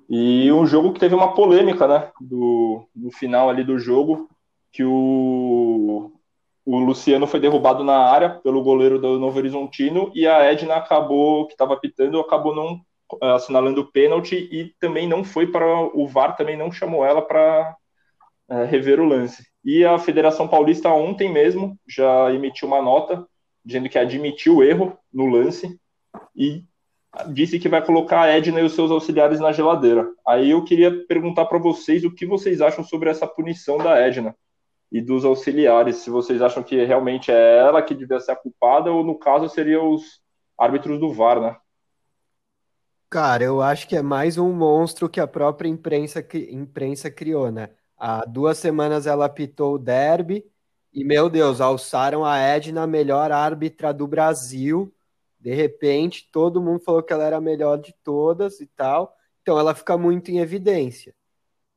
[0.09, 2.11] E um jogo que teve uma polêmica, né?
[2.21, 4.29] Do, no final ali do jogo,
[4.73, 6.13] que o,
[6.67, 11.47] o Luciano foi derrubado na área pelo goleiro do Novo Horizontino e a Edna acabou,
[11.47, 12.81] que estava pitando, acabou não
[13.23, 17.23] eh, assinalando o pênalti e também não foi para o VAR, também não chamou ela
[17.23, 17.77] para
[18.49, 19.47] é, rever o lance.
[19.65, 23.25] E a Federação Paulista ontem mesmo já emitiu uma nota
[23.65, 25.79] dizendo que admitiu o erro no lance
[26.35, 26.65] e
[27.29, 30.09] disse que vai colocar a Edna e os seus auxiliares na geladeira.
[30.27, 34.35] Aí eu queria perguntar para vocês o que vocês acham sobre essa punição da Edna
[34.91, 38.91] e dos auxiliares, se vocês acham que realmente é ela que devia ser a culpada
[38.91, 40.21] ou no caso seriam os
[40.59, 41.57] árbitros do VAR, né?
[43.09, 47.71] Cara, eu acho que é mais um monstro que a própria imprensa, imprensa criou, né?
[47.97, 50.45] Há duas semanas ela apitou o derby
[50.93, 54.93] e, meu Deus, alçaram a Edna, melhor árbitra do Brasil.
[55.39, 59.17] De repente, todo mundo falou que ela era a melhor de todas e tal.
[59.43, 61.15] Então, ela fica muito em evidência.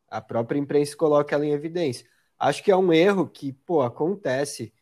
[0.09, 2.07] A própria imprensa coloca ela em evidência.
[2.39, 4.73] Acho que é um erro que, pô, acontece.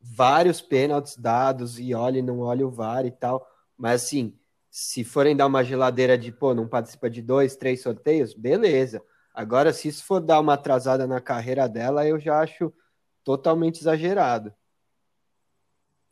[0.00, 3.46] Vários pênaltis dados e olha e não olha o VAR e tal.
[3.78, 4.36] Mas, assim,
[4.68, 9.00] se forem dar uma geladeira de, pô, não participa de dois, três sorteios, beleza.
[9.32, 12.72] Agora, se isso for dar uma atrasada na carreira dela, eu já acho
[13.22, 14.52] totalmente exagerado.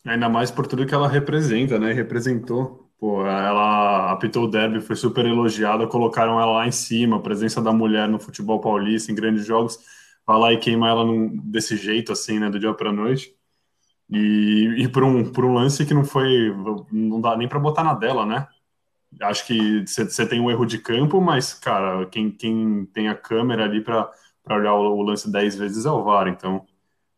[0.05, 1.93] Ainda mais por tudo que ela representa, né?
[1.93, 2.89] Representou.
[2.99, 7.61] Pô, ela apitou o derby, foi super elogiada, colocaram ela lá em cima, a presença
[7.61, 9.81] da mulher no futebol paulista, em grandes jogos
[10.29, 13.35] lá e queima ela num, desse jeito, assim, né, do dia para noite.
[14.11, 16.55] E, e por, um, por um lance que não foi,
[16.93, 18.47] não dá nem para botar na dela, né?
[19.21, 23.65] Acho que você tem um erro de campo, mas, cara, quem, quem tem a câmera
[23.65, 24.11] ali para
[24.51, 26.67] olhar o, o, lance 10 vezes é o VAR, então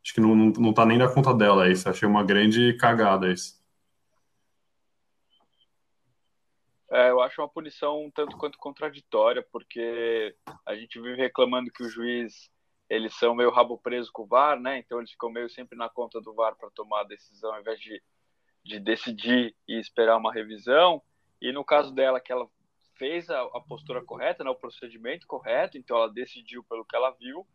[0.02, 1.88] acho que não, não, não tá nem na conta dela isso.
[1.88, 3.62] Achei uma grande cagada isso.
[6.90, 11.82] É, eu acho uma punição um tanto quanto contraditória, porque a gente vive reclamando que
[11.82, 12.48] o juiz
[12.88, 14.78] eles são meio rabo preso com o VAR, né?
[14.78, 17.80] Então eles ficam meio sempre na conta do VAR para tomar a decisão, ao invés
[17.80, 18.02] de,
[18.62, 21.02] de decidir e esperar uma revisão.
[21.40, 22.48] E no caso dela, que ela
[22.96, 27.10] fez a, a postura correta, né, o procedimento correto, então ela decidiu pelo que ela
[27.10, 27.46] viu.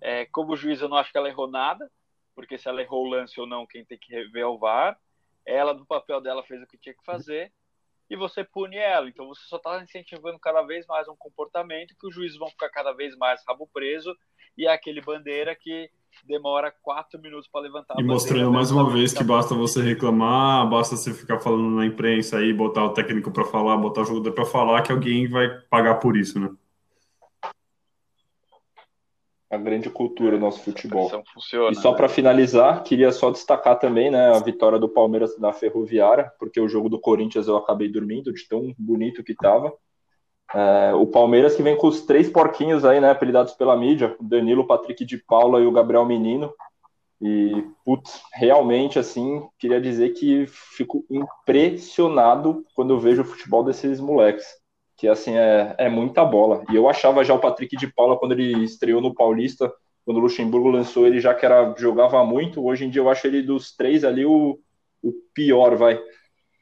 [0.00, 1.90] É, como juiz, eu não acho que ela errou nada,
[2.34, 4.98] porque se ela errou o lance ou não, quem tem que rever é o VAR.
[5.46, 7.52] Ela, no papel dela, fez o que tinha que fazer
[8.08, 9.08] e você pune ela.
[9.08, 12.68] Então você só está incentivando cada vez mais um comportamento que os juízes vão ficar
[12.68, 14.14] cada vez mais rabo preso
[14.56, 15.90] e é aquele bandeira que
[16.24, 17.96] demora quatro minutos para levantar.
[17.98, 22.38] E mostrando mais uma vez que basta você reclamar, basta você ficar falando na imprensa
[22.38, 25.96] aí, botar o técnico para falar, botar o jogador para falar, que alguém vai pagar
[25.96, 26.50] por isso, né?
[29.54, 31.08] A grande cultura do nosso futebol.
[31.32, 31.96] Funciona, e só né?
[31.96, 36.68] para finalizar, queria só destacar também né, a vitória do Palmeiras na Ferroviária, porque o
[36.68, 39.72] jogo do Corinthians eu acabei dormindo de tão bonito que estava.
[40.52, 44.24] É, o Palmeiras que vem com os três porquinhos aí, né, apelidados pela mídia, o
[44.24, 46.52] Danilo, o Patrick de Paula e o Gabriel Menino.
[47.20, 54.00] E, putz, realmente, assim, queria dizer que fico impressionado quando eu vejo o futebol desses
[54.00, 54.44] moleques.
[54.96, 56.64] Que, assim, é, é muita bola.
[56.70, 59.72] E eu achava já o Patrick de Paula, quando ele estreou no Paulista,
[60.04, 62.64] quando o Luxemburgo lançou ele, já que era, jogava muito.
[62.64, 64.58] Hoje em dia eu acho ele dos três ali o,
[65.02, 66.00] o pior, vai.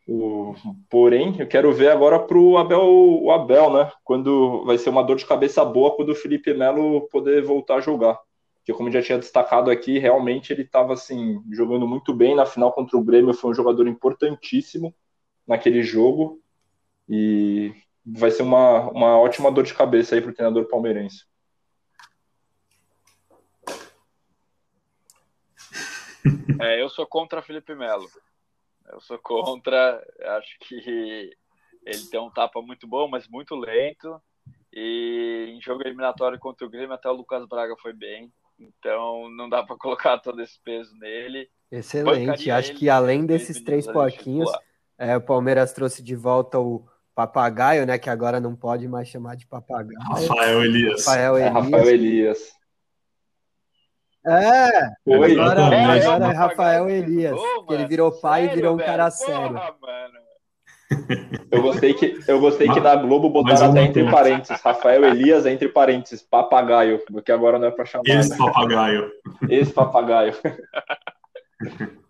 [0.06, 0.54] O,
[0.90, 3.90] porém, eu quero ver agora para o Abel, o Abel, né?
[4.04, 7.80] Quando vai ser uma dor de cabeça boa quando o Felipe Melo poder voltar a
[7.80, 8.18] jogar.
[8.56, 12.72] Porque, como já tinha destacado aqui, realmente ele estava assim, jogando muito bem na final
[12.72, 14.94] contra o Grêmio, foi um jogador importantíssimo
[15.46, 16.40] naquele jogo.
[17.08, 17.72] E
[18.04, 21.24] vai ser uma, uma ótima dor de cabeça aí para o treinador palmeirense.
[26.60, 28.08] É, eu sou contra Felipe Melo.
[28.90, 30.04] Eu sou contra.
[30.38, 31.30] Acho que
[31.84, 34.20] ele tem um tapa muito bom, mas muito lento.
[34.72, 38.32] E em jogo eliminatório contra o Grêmio, até o Lucas Braga foi bem.
[38.58, 41.48] Então não dá para colocar todo esse peso nele.
[41.70, 42.26] Excelente.
[42.26, 44.50] Bancaria Acho que além desses três porquinhos,
[44.96, 47.98] é, o Palmeiras trouxe de volta o papagaio, né?
[47.98, 49.98] Que agora não pode mais chamar de papagaio.
[50.00, 51.06] Rafael Elias.
[51.06, 51.46] Rafael Elias.
[51.46, 52.38] É, Rafael Elias.
[54.24, 57.38] É, agora, É, agora é, Rafael Elias.
[57.66, 58.88] Que ele virou pai sério, e virou um velho?
[58.88, 59.52] cara Porra, sério.
[59.52, 60.22] mano.
[61.50, 64.60] Eu gostei que, eu gostei que na Globo Mas botaram até entre parênteses.
[64.60, 68.04] Rafael Elias, entre parênteses, papagaio, porque agora não é para chamar.
[68.06, 68.36] Esse né?
[68.36, 69.10] papagaio.
[69.48, 70.34] Esse papagaio.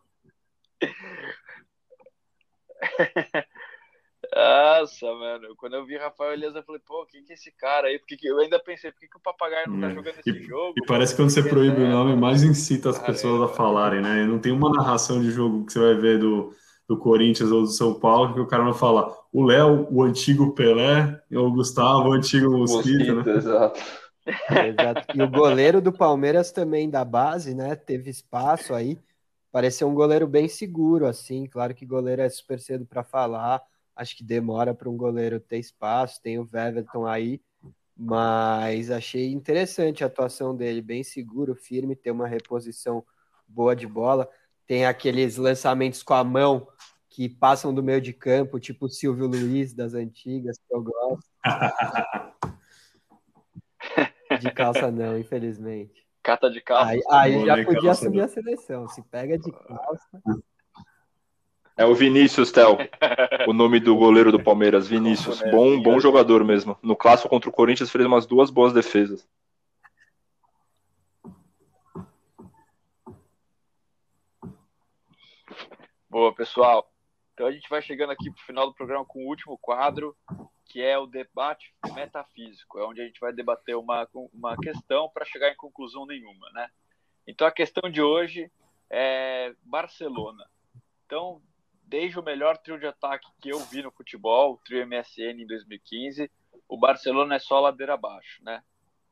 [4.35, 5.55] Nossa, mano.
[5.57, 7.99] Quando eu vi Rafael Elias, eu falei, pô, quem que é esse cara aí?
[7.99, 9.95] Porque que- eu ainda pensei, por que, que o papagaio não tá É.
[9.95, 10.75] jogando esse jogo?
[10.77, 13.13] E parece que quando você proíbe o nome, mais incita as Caramba.
[13.13, 14.25] pessoas a falarem, né?
[14.25, 16.53] Não tem uma narração de jogo que você vai ver do,
[16.89, 20.55] do Corinthians ou do São Paulo que o cara não fala o Léo, o antigo
[20.55, 23.25] Pelé, ou o Gustavo, o antigo Mosquito, Mosquito, né?
[23.27, 23.81] exato.
[24.59, 25.09] Exato.
[25.13, 27.75] E o goleiro do Palmeiras também da base, né?
[27.77, 28.99] Teve espaço aí.
[29.53, 31.47] pareceu um goleiro bem seguro, assim.
[31.47, 33.63] Claro que goleiro é super cedo para falar.
[33.95, 36.21] Acho que demora para um goleiro ter espaço.
[36.23, 37.41] Tem o Weverton aí,
[37.97, 43.05] mas achei interessante a atuação dele, bem seguro, firme, tem uma reposição
[43.47, 44.29] boa de bola.
[44.67, 46.67] Tem aqueles lançamentos com a mão
[47.09, 51.31] que passam do meio de campo, tipo o Silvio Luiz das antigas, que eu gosto.
[54.41, 56.07] de calça não, infelizmente.
[56.23, 56.91] Cata de calça.
[56.91, 58.89] Aí, aí já podia assumir a seleção.
[58.89, 60.23] Se pega de calça.
[61.77, 62.77] É o Vinícius, Tel.
[63.49, 65.41] o nome do goleiro do Palmeiras, Vinícius.
[65.51, 66.79] Bom, bom jogador mesmo.
[66.83, 69.27] No clássico contra o Corinthians fez umas duas boas defesas.
[76.09, 76.93] Boa, pessoal.
[77.33, 80.15] Então a gente vai chegando aqui para o final do programa com o último quadro,
[80.67, 82.79] que é o debate metafísico.
[82.79, 86.69] É onde a gente vai debater uma, uma questão para chegar em conclusão nenhuma, né?
[87.27, 88.53] Então a questão de hoje
[88.91, 90.45] é Barcelona.
[91.07, 91.41] Então,
[91.93, 95.47] desde o melhor trio de ataque que eu vi no futebol, o trio MSN em
[95.47, 96.31] 2015,
[96.67, 98.63] o Barcelona é só ladeira abaixo, né?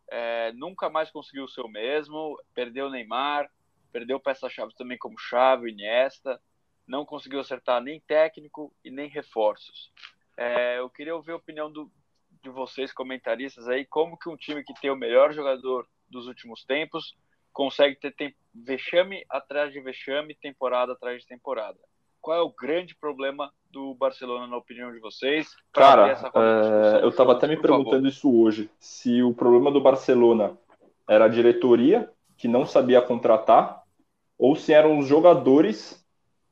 [0.08, 3.50] É, nunca mais conseguiu o seu mesmo, perdeu o Neymar,
[3.92, 6.40] perdeu peças-chave também como Xavi, Iniesta,
[6.88, 9.92] não conseguiu acertar nem técnico e nem reforços.
[10.34, 11.92] É, eu queria ouvir a opinião do,
[12.42, 16.64] de vocês, comentaristas, aí, como que um time que tem o melhor jogador dos últimos
[16.64, 17.14] tempos
[17.52, 21.78] consegue ter tempo, vexame atrás de vexame, temporada atrás de temporada.
[22.20, 25.48] Qual é o grande problema do Barcelona, na opinião de vocês?
[25.72, 28.08] Cara, é, eu estava até me perguntando favor.
[28.08, 28.70] isso hoje.
[28.78, 30.56] Se o problema do Barcelona
[31.08, 33.82] era a diretoria, que não sabia contratar,
[34.38, 36.04] ou se eram os jogadores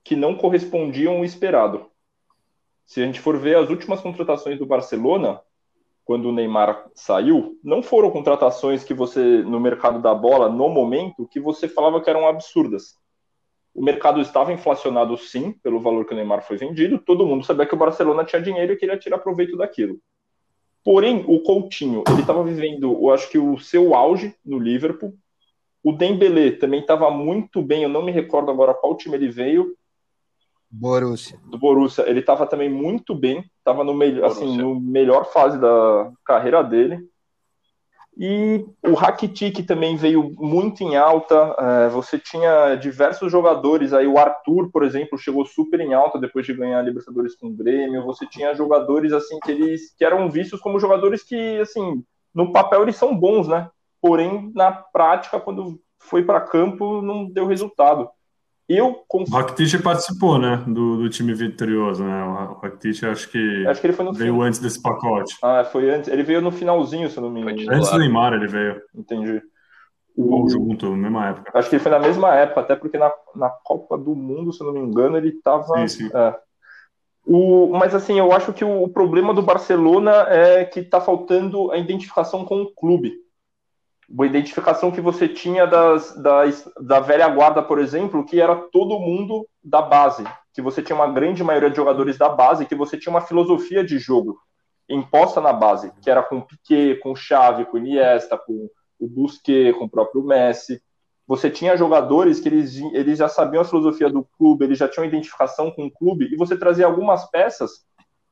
[0.03, 1.87] que não correspondiam ao esperado.
[2.87, 5.41] Se a gente for ver as últimas contratações do Barcelona,
[6.05, 11.29] quando o Neymar saiu, não foram contratações que você, no mercado da bola, no momento,
[11.29, 12.99] que você falava que eram absurdas.
[13.79, 17.65] O mercado estava inflacionado sim, pelo valor que o Neymar foi vendido, todo mundo sabia
[17.65, 20.01] que o Barcelona tinha dinheiro e queria tirar proveito daquilo.
[20.85, 25.15] Porém, o Coutinho, ele estava vivendo, eu acho que o seu auge no Liverpool.
[25.81, 29.77] O Dembélé também estava muito bem, eu não me recordo agora qual time ele veio,
[30.69, 31.39] Borussia.
[31.47, 32.05] Do Borussia.
[32.09, 37.09] Ele estava também muito bem, estava no, me assim, no melhor fase da carreira dele.
[38.21, 41.55] E o Rakitic também veio muito em alta.
[41.57, 44.09] É, você tinha diversos jogadores aí.
[44.09, 47.55] O Arthur, por exemplo, chegou super em alta depois de ganhar a Libertadores com o
[47.55, 48.05] Grêmio.
[48.05, 52.03] Você tinha jogadores assim que eles que eram vistos como jogadores que, assim,
[52.35, 53.71] no papel eles são bons, né?
[54.01, 58.11] Porém, na prática, quando foi para campo, não deu resultado.
[58.69, 59.35] Eu confio...
[59.35, 62.25] O Rakitic participou, né, do, do time vitorioso, né?
[62.25, 65.35] O Rakitic acho que, acho que ele foi no veio antes desse pacote.
[65.43, 66.11] Ah, foi antes.
[66.11, 67.73] Ele veio no finalzinho, se eu não me engano.
[67.73, 68.83] Antes do Neymar ele veio.
[68.95, 69.41] Entendi.
[70.17, 71.51] Ou junto, na mesma época.
[71.55, 74.63] Acho que ele foi na mesma época, até porque na, na Copa do Mundo, se
[74.63, 75.79] eu não me engano, ele estava.
[75.79, 76.11] Sim, sim.
[76.13, 76.35] É.
[77.25, 81.71] O, mas assim, eu acho que o, o problema do Barcelona é que está faltando
[81.71, 83.15] a identificação com o clube
[84.09, 88.99] uma identificação que você tinha das, das, da velha guarda, por exemplo, que era todo
[88.99, 92.97] mundo da base, que você tinha uma grande maioria de jogadores da base, que você
[92.97, 94.39] tinha uma filosofia de jogo
[94.89, 99.85] imposta na base, que era com Piquet, com Xavi, com Iniesta, com o Busquets, com
[99.85, 100.83] o próprio Messi.
[101.27, 105.05] Você tinha jogadores que eles, eles já sabiam a filosofia do clube, eles já tinham
[105.05, 107.87] identificação com o clube, e você trazia algumas peças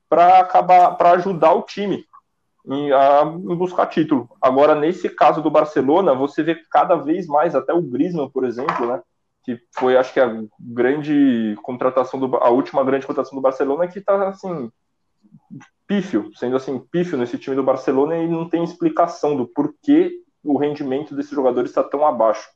[0.08, 2.06] para acabar para ajudar o time
[2.66, 4.28] em, a, em buscar título.
[4.40, 8.86] Agora, nesse caso do Barcelona, você vê cada vez mais, até o Griezmann, por exemplo,
[8.86, 9.00] né?
[9.44, 14.00] Que foi, acho que, a grande contratação, do, a última grande contratação do Barcelona, que
[14.00, 14.70] está, assim,
[15.86, 20.10] pífio, sendo assim, pífio nesse time do Barcelona e não tem explicação do porquê
[20.42, 22.48] o rendimento desses jogadores está tão abaixo.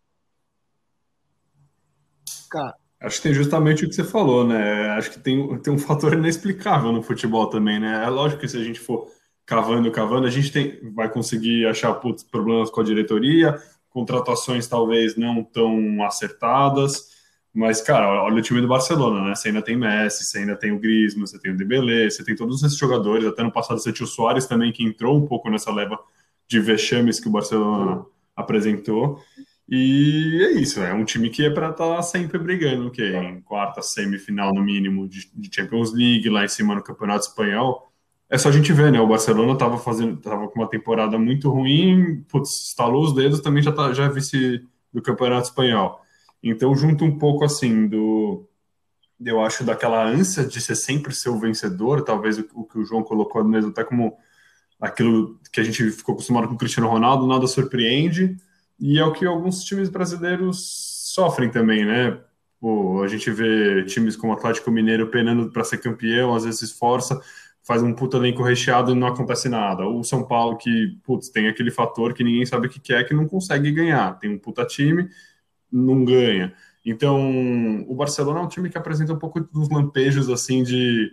[2.51, 4.91] Cara, Acho que tem justamente o que você falou, né?
[4.91, 8.05] Acho que tem, tem um fator inexplicável no futebol também, né?
[8.05, 9.09] É lógico que se a gente for
[9.51, 15.17] cavando, cavando, a gente tem, vai conseguir achar putz, problemas com a diretoria, contratações talvez
[15.17, 17.09] não tão acertadas,
[17.53, 19.35] mas, cara, olha o time do Barcelona, né?
[19.35, 22.37] Você ainda tem Messi, você ainda tem o Griezmann, você tem o Dembélé, você tem
[22.37, 25.51] todos esses jogadores, até no passado você tinha o Soares também, que entrou um pouco
[25.51, 25.99] nessa leva
[26.47, 29.21] de vexames que o Barcelona apresentou,
[29.69, 33.41] e é isso, é um time que é para estar tá sempre brigando, que em
[33.41, 37.90] quarta, semifinal no mínimo de, de Champions League, lá em cima no Campeonato Espanhol,
[38.31, 39.01] é só a gente ver, né?
[39.01, 43.63] O Barcelona estava fazendo, tava com uma temporada muito ruim, putz, estalou os dedos, também
[43.63, 46.01] já tá, já é vice do Campeonato Espanhol.
[46.43, 48.49] Então, junto um pouco assim do,
[49.23, 52.85] eu acho, daquela ânsia de ser sempre ser o vencedor, talvez o, o que o
[52.85, 54.17] João colocou mesmo até como
[54.81, 58.37] aquilo que a gente ficou acostumado com o Cristiano Ronaldo, nada surpreende,
[58.79, 62.19] e é o que alguns times brasileiros sofrem também, né?
[62.61, 66.61] Pô, a gente vê times como o Atlético Mineiro penando para ser campeão, às vezes
[66.61, 67.21] se esforça,
[67.71, 69.87] faz um puta elenco recheado e não acontece nada.
[69.87, 73.15] O São Paulo que, putz, tem aquele fator que ninguém sabe o que é, que
[73.15, 74.19] não consegue ganhar.
[74.19, 75.09] Tem um puta time,
[75.71, 76.53] não ganha.
[76.85, 81.13] Então, o Barcelona é um time que apresenta um pouco dos lampejos, assim, de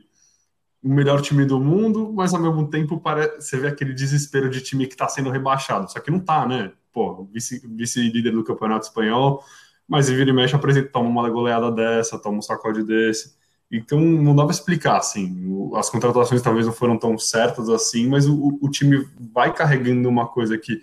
[0.81, 2.99] o melhor time do mundo, mas ao mesmo tempo
[3.35, 5.91] você vê aquele desespero de time que está sendo rebaixado.
[5.91, 6.71] Só que não tá, né?
[6.91, 9.43] Pô, vice-líder vice do campeonato espanhol,
[9.87, 13.36] mas vira e mexe apresenta, toma uma goleada dessa, toma um sacode desse.
[13.72, 15.72] Então não dá para explicar, assim.
[15.76, 20.28] As contratações talvez não foram tão certas assim, mas o, o time vai carregando uma
[20.28, 20.82] coisa que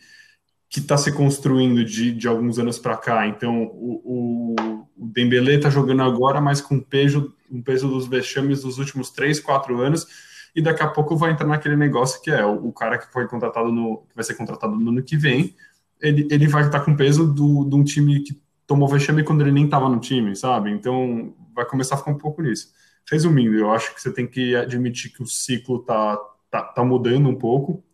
[0.74, 3.28] que está se construindo de, de alguns anos para cá.
[3.28, 8.78] Então o, o, Dembélé está jogando agora, mas com peso, um peso dos vexames dos
[8.78, 10.04] últimos três, quatro anos.
[10.52, 13.28] E daqui a pouco vai entrar naquele negócio que é o, o cara que foi
[13.28, 15.54] contratado no, que vai ser contratado no ano que vem,
[16.00, 19.42] ele, ele vai estar tá com peso do, de um time que tomou vexame quando
[19.42, 20.70] ele nem estava no time, sabe?
[20.70, 22.72] Então vai começar a ficar um pouco nisso.
[23.10, 26.16] Resumindo, eu acho que você tem que admitir que o ciclo tá,
[26.50, 27.84] tá, tá mudando um pouco.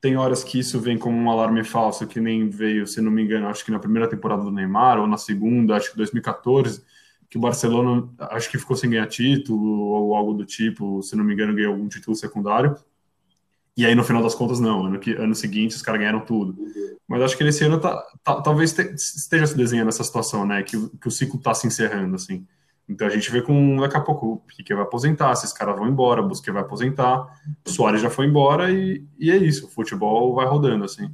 [0.00, 3.22] Tem horas que isso vem como um alarme falso, que nem veio, se não me
[3.22, 6.84] engano, acho que na primeira temporada do Neymar, ou na segunda, acho que 2014,
[7.28, 11.24] que o Barcelona, acho que ficou sem ganhar título, ou algo do tipo, se não
[11.24, 12.76] me engano, ganhou algum título secundário.
[13.78, 14.86] E aí, no final das contas, não.
[14.86, 16.58] Ano, que, ano seguinte, os caras ganharam tudo.
[17.06, 20.64] Mas acho que nesse ano tá, tá, talvez te, esteja se desenhando essa situação, né?
[20.64, 22.44] Que, que o ciclo está se encerrando, assim.
[22.88, 25.86] Então a gente vê com daqui a pouco o Piquet vai aposentar, esses caras vão
[25.86, 27.24] embora, o Busquets vai aposentar,
[27.64, 31.08] o Soares já foi embora e, e é isso, o futebol vai rodando, assim.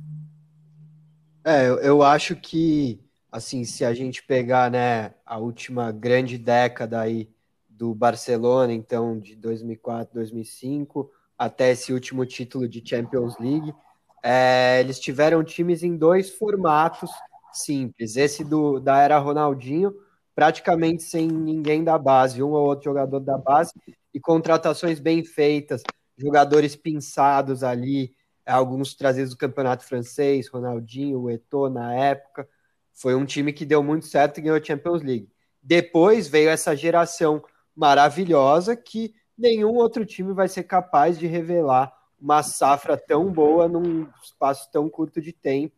[1.44, 2.98] É, eu, eu acho que,
[3.30, 7.28] assim, se a gente pegar, né, a última grande década aí
[7.68, 13.74] do Barcelona, então de 2004, 2005, até esse último título de Champions League.
[14.22, 17.11] É, eles tiveram times em dois formatos
[17.53, 18.16] simples.
[18.16, 19.95] Esse do, da era Ronaldinho,
[20.35, 23.72] praticamente sem ninguém da base, um ou outro jogador da base,
[24.12, 25.82] e contratações bem feitas,
[26.16, 28.14] jogadores pinçados ali,
[28.47, 32.49] alguns trazidos do campeonato francês, Ronaldinho, o Eto'o na época.
[32.93, 35.28] Foi um time que deu muito certo e ganhou a Champions League.
[35.62, 37.43] Depois veio essa geração
[37.74, 44.07] maravilhosa que nenhum outro time vai ser capaz de revelar uma safra tão boa num
[44.22, 45.74] espaço tão curto de tempo.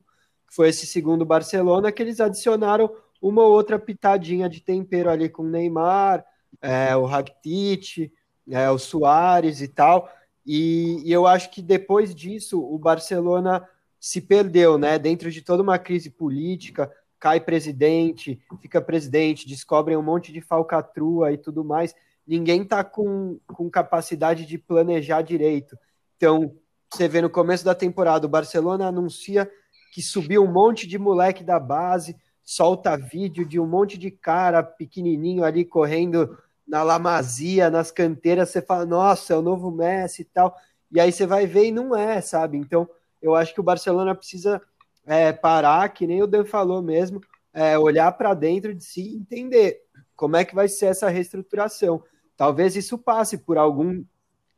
[0.48, 5.42] Foi esse segundo Barcelona que eles adicionaram uma ou outra pitadinha de tempero ali com
[5.42, 6.24] o Neymar,
[6.60, 8.12] é, o Rakitic,
[8.48, 10.08] é, o Soares e tal.
[10.46, 13.66] E, e, eu acho que depois disso o Barcelona
[13.98, 14.98] se perdeu, né?
[14.98, 21.32] Dentro de toda uma crise política, cai presidente, fica presidente, descobrem um monte de falcatrua
[21.32, 21.92] e tudo mais
[22.26, 25.78] ninguém está com, com capacidade de planejar direito.
[26.16, 26.54] Então,
[26.92, 29.50] você vê no começo da temporada, o Barcelona anuncia
[29.92, 34.62] que subiu um monte de moleque da base, solta vídeo de um monte de cara
[34.62, 40.24] pequenininho ali correndo na lamazia, nas canteiras, você fala, nossa, é o novo Messi e
[40.24, 40.56] tal.
[40.90, 42.58] E aí você vai ver e não é, sabe?
[42.58, 42.88] Então,
[43.22, 44.60] eu acho que o Barcelona precisa
[45.04, 47.20] é, parar, que nem o Dan falou mesmo,
[47.52, 49.80] é, olhar para dentro de si e entender
[50.14, 52.02] como é que vai ser essa reestruturação.
[52.36, 54.04] Talvez isso passe por algum,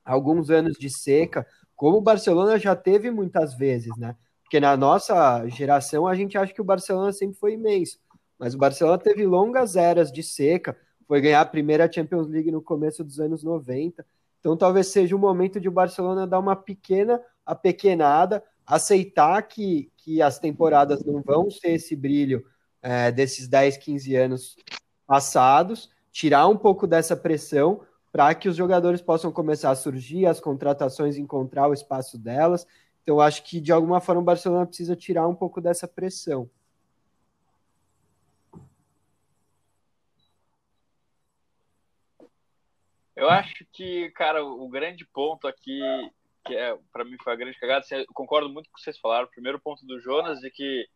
[0.04, 4.16] alguns anos de seca, como o Barcelona já teve muitas vezes, né?
[4.42, 7.98] Porque na nossa geração a gente acha que o Barcelona sempre foi imenso,
[8.38, 10.76] mas o Barcelona teve longas eras de seca,
[11.06, 14.04] foi ganhar a primeira Champions League no começo dos anos 90.
[14.40, 20.20] Então talvez seja o momento de o Barcelona dar uma pequena apequenada, aceitar que, que
[20.20, 22.44] as temporadas não vão ser esse brilho
[22.82, 24.56] é, desses 10, 15 anos
[25.06, 30.40] passados tirar um pouco dessa pressão para que os jogadores possam começar a surgir, as
[30.40, 32.66] contratações encontrar o espaço delas.
[33.02, 36.50] Então, acho que de alguma forma o Barcelona precisa tirar um pouco dessa pressão.
[43.16, 45.80] Eu acho que, cara, o grande ponto aqui,
[46.46, 48.82] que é para mim foi a grande cagada, assim, eu concordo muito com o que
[48.82, 49.26] vocês falaram.
[49.26, 50.86] O primeiro ponto do Jonas de que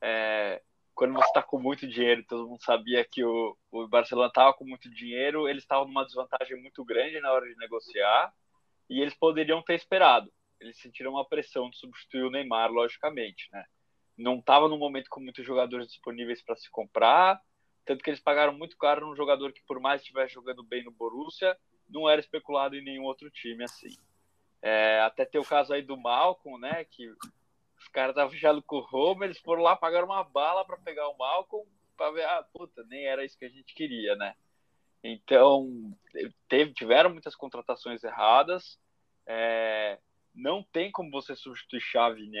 [0.00, 0.62] é,
[0.94, 4.64] quando você está com muito dinheiro, todo mundo sabia que o, o Barcelona estava com
[4.64, 8.32] muito dinheiro, eles estavam numa desvantagem muito grande na hora de negociar
[8.88, 10.32] e eles poderiam ter esperado.
[10.60, 13.64] Eles sentiram uma pressão de substituir o Neymar, logicamente, né?
[14.16, 17.40] Não estava no momento com muitos jogadores disponíveis para se comprar,
[17.84, 20.92] tanto que eles pagaram muito caro num jogador que, por mais estivesse jogando bem no
[20.92, 21.56] Borussia,
[21.88, 23.96] não era especulado em nenhum outro time assim.
[24.62, 26.84] É, até ter o caso aí do Malcolm, né?
[26.84, 27.12] Que
[27.84, 31.08] os caras estavam fechando com o Roma, eles foram lá, pagaram uma bala para pegar
[31.08, 34.34] o Malcolm, para ver, ah, puta, nem era isso que a gente queria, né?
[35.02, 35.94] Então,
[36.48, 38.78] teve, tiveram muitas contratações erradas,
[39.26, 40.00] é,
[40.34, 42.38] não tem como você substituir Xavi e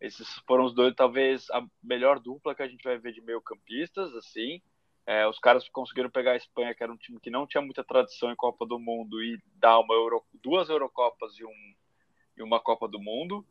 [0.00, 3.42] esses foram os dois, talvez, a melhor dupla que a gente vai ver de meio
[3.42, 4.62] campistas, assim,
[5.04, 7.82] É, os caras conseguiram pegar a Espanha, que era um time que não tinha muita
[7.82, 11.74] tradição em Copa do Mundo, e dar uma Euro, duas Eurocopas e, um,
[12.36, 13.44] e uma Copa do Mundo.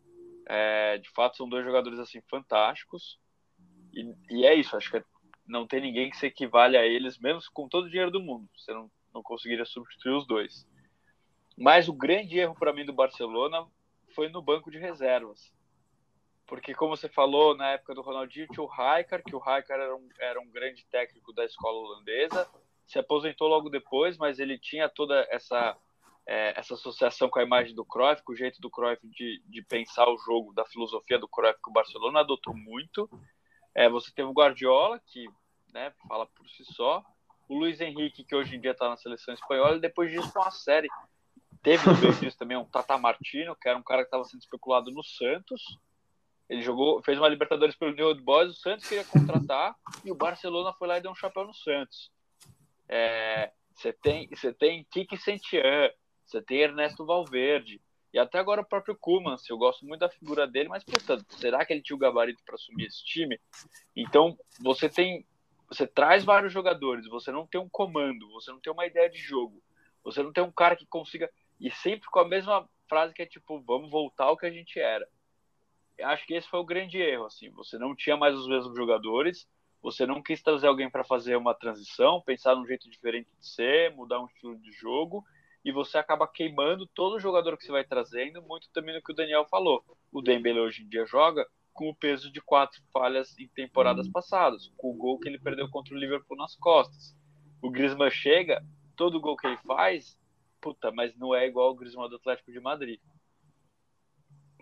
[0.48, 3.20] É, de fato, são dois jogadores assim fantásticos.
[3.94, 5.04] E, e é isso, acho que
[5.48, 8.50] não tem ninguém que se equivale a eles, menos com todo o dinheiro do mundo.
[8.56, 10.68] Você não, não conseguiria substituir os dois.
[11.58, 13.68] Mas o grande erro para mim do Barcelona
[14.16, 15.54] foi no banco de reservas.
[16.48, 19.96] Porque, como você falou, na época do Ronaldinho tinha o Rijkaard, que o Rijkaard era
[19.96, 22.50] um, era um grande técnico da escola holandesa,
[22.86, 25.78] se aposentou logo depois, mas ele tinha toda essa,
[26.28, 29.62] é, essa associação com a imagem do Cruyff, com o jeito do Cruyff de, de
[29.64, 33.10] pensar o jogo, da filosofia do Cruyff que o Barcelona adotou muito.
[33.76, 35.28] É, você teve o Guardiola, que
[35.74, 37.04] né, fala por si só,
[37.48, 40.52] o Luiz Henrique, que hoje em dia está na seleção espanhola, e depois disso uma
[40.52, 40.88] série.
[41.64, 44.42] Teve no meio disso também um Tata Martino, que era um cara que estava sendo
[44.42, 45.62] especulado no Santos,
[46.52, 50.16] ele jogou, fez uma Libertadores pelo New Old Boys, o Santos queria contratar e o
[50.16, 52.12] Barcelona foi lá e deu um chapéu no Santos.
[52.90, 55.90] É, você tem, você tem Kiki Sentian,
[56.32, 57.82] você tem Ernesto Valverde
[58.14, 59.36] e até agora o próprio Kuman.
[59.50, 62.56] Eu gosto muito da figura dele, mas puta, será que ele tinha o gabarito para
[62.56, 63.40] assumir esse time?
[63.96, 65.26] Então você tem,
[65.70, 69.20] você traz vários jogadores, você não tem um comando, você não tem uma ideia de
[69.20, 69.62] jogo,
[70.04, 71.30] você não tem um cara que consiga
[71.60, 74.80] e sempre com a mesma frase que é tipo, vamos voltar ao que a gente
[74.80, 75.08] era
[76.04, 77.26] acho que esse foi o grande erro.
[77.26, 79.48] Assim, você não tinha mais os mesmos jogadores,
[79.82, 83.94] você não quis trazer alguém para fazer uma transição, pensar num jeito diferente de ser,
[83.96, 85.24] mudar um estilo de jogo,
[85.64, 89.16] e você acaba queimando todo jogador que você vai trazendo, muito também no que o
[89.16, 89.84] Daniel falou.
[90.12, 94.12] O Dembele hoje em dia joga com o peso de quatro falhas em temporadas uhum.
[94.12, 97.16] passadas, com o gol que ele perdeu contra o Liverpool nas costas.
[97.62, 98.64] O Griezmann chega,
[98.96, 100.18] todo gol que ele faz,
[100.60, 103.00] puta, mas não é igual o Griezmann do Atlético de Madrid.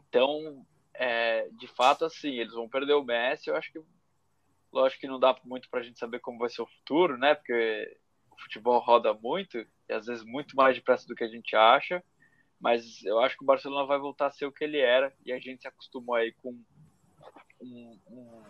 [0.08, 3.50] Então, é, de fato, assim, eles vão perder o Messi.
[3.50, 3.80] Eu acho que,
[4.72, 7.36] lógico que não dá muito para a gente saber como vai ser o futuro, né?
[7.36, 7.98] Porque
[8.32, 12.04] o futebol roda muito e às vezes muito mais depressa do que a gente acha.
[12.60, 15.32] Mas eu acho que o Barcelona vai voltar a ser o que ele era e
[15.32, 16.58] a gente se acostumou aí com
[17.62, 18.42] um, um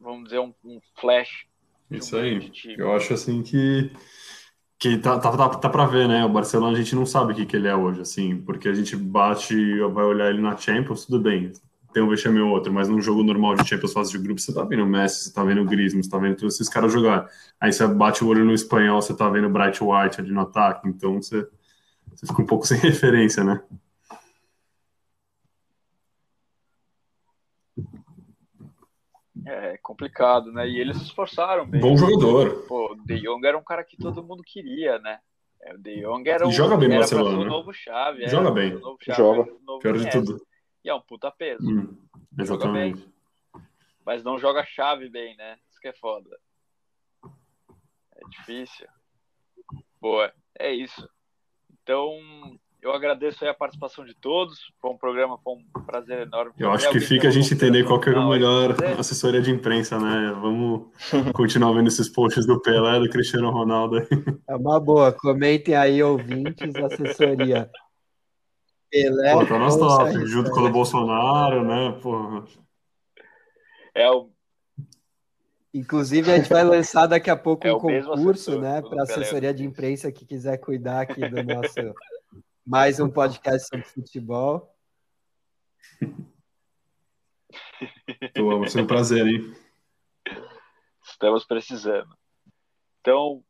[0.00, 1.46] vamos dizer, um, um flash.
[1.90, 2.50] Isso um aí.
[2.76, 3.90] Eu acho assim que
[4.78, 6.24] que tá, tá, tá, tá para ver, né?
[6.24, 8.74] O Barcelona a gente não sabe o que, que ele é hoje, assim, porque a
[8.74, 9.54] gente bate,
[9.92, 11.52] vai olhar ele na Champions, tudo bem,
[11.94, 14.52] tem um vexame ou outro, mas num jogo normal de Champions fase de grupo, você
[14.52, 16.92] tá vendo o Messi, você tá vendo o Griezmann, você tá vendo todos esses caras
[16.92, 17.30] jogar.
[17.60, 20.40] Aí você bate o olho no espanhol, você tá vendo o Bright White ali no
[20.40, 21.46] ataque, então você,
[22.12, 23.62] você fica um pouco sem referência, né?
[29.46, 30.68] É complicado, né?
[30.68, 31.80] E eles se esforçaram bem.
[31.80, 32.64] Bom jogador.
[32.66, 35.18] Pô, De Jong era um cara que todo mundo queria, né?
[35.62, 37.44] É, o De Jong era um, joga bem no Barcelona, né?
[37.44, 38.26] novo chave.
[38.26, 38.80] Joga bem.
[39.00, 39.52] Chave, joga.
[39.80, 40.53] Pior de tudo.
[40.84, 41.66] E é um puta peso.
[41.66, 41.96] Hum,
[42.38, 43.08] exatamente.
[44.04, 45.56] Mas não joga chave bem, né?
[45.70, 46.28] Isso que é foda.
[48.16, 48.86] É difícil.
[50.00, 51.08] Boa, é isso.
[51.82, 52.18] Então,
[52.82, 54.58] eu agradeço a participação de todos.
[54.78, 56.52] Foi um programa, foi um prazer enorme.
[56.58, 59.98] Eu acho que fica a gente entender qual que é a melhor assessoria de imprensa,
[59.98, 60.36] né?
[60.38, 60.88] Vamos
[61.34, 64.06] continuar vendo esses posts do Pelé, do Cristiano Ronaldo.
[64.46, 65.10] É uma boa.
[65.12, 67.70] Comentem aí, ouvintes, assessoria.
[68.94, 69.32] Pelé.
[69.32, 71.98] Pô, tá nos top, junto com o Bolsonaro, né?
[72.00, 72.44] Pô.
[73.92, 74.30] É o.
[75.74, 78.80] Inclusive, a gente vai lançar daqui a pouco é um concurso, né?
[78.80, 81.74] Para assessoria de imprensa que quiser cuidar aqui do nosso.
[82.64, 84.72] Mais um podcast sobre futebol.
[88.32, 89.56] Tô, vai ser um prazer, hein?
[91.04, 92.16] Estamos precisando.
[93.00, 93.42] Então,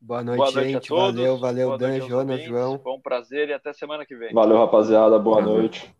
[0.00, 0.88] Boa noite, Boa noite gente.
[0.88, 2.78] Valeu, valeu, Dan, Jonas, João.
[2.78, 4.32] Foi um prazer e até semana que vem.
[4.32, 5.18] Valeu, rapaziada.
[5.18, 5.84] Boa, Boa noite.
[5.84, 5.99] noite.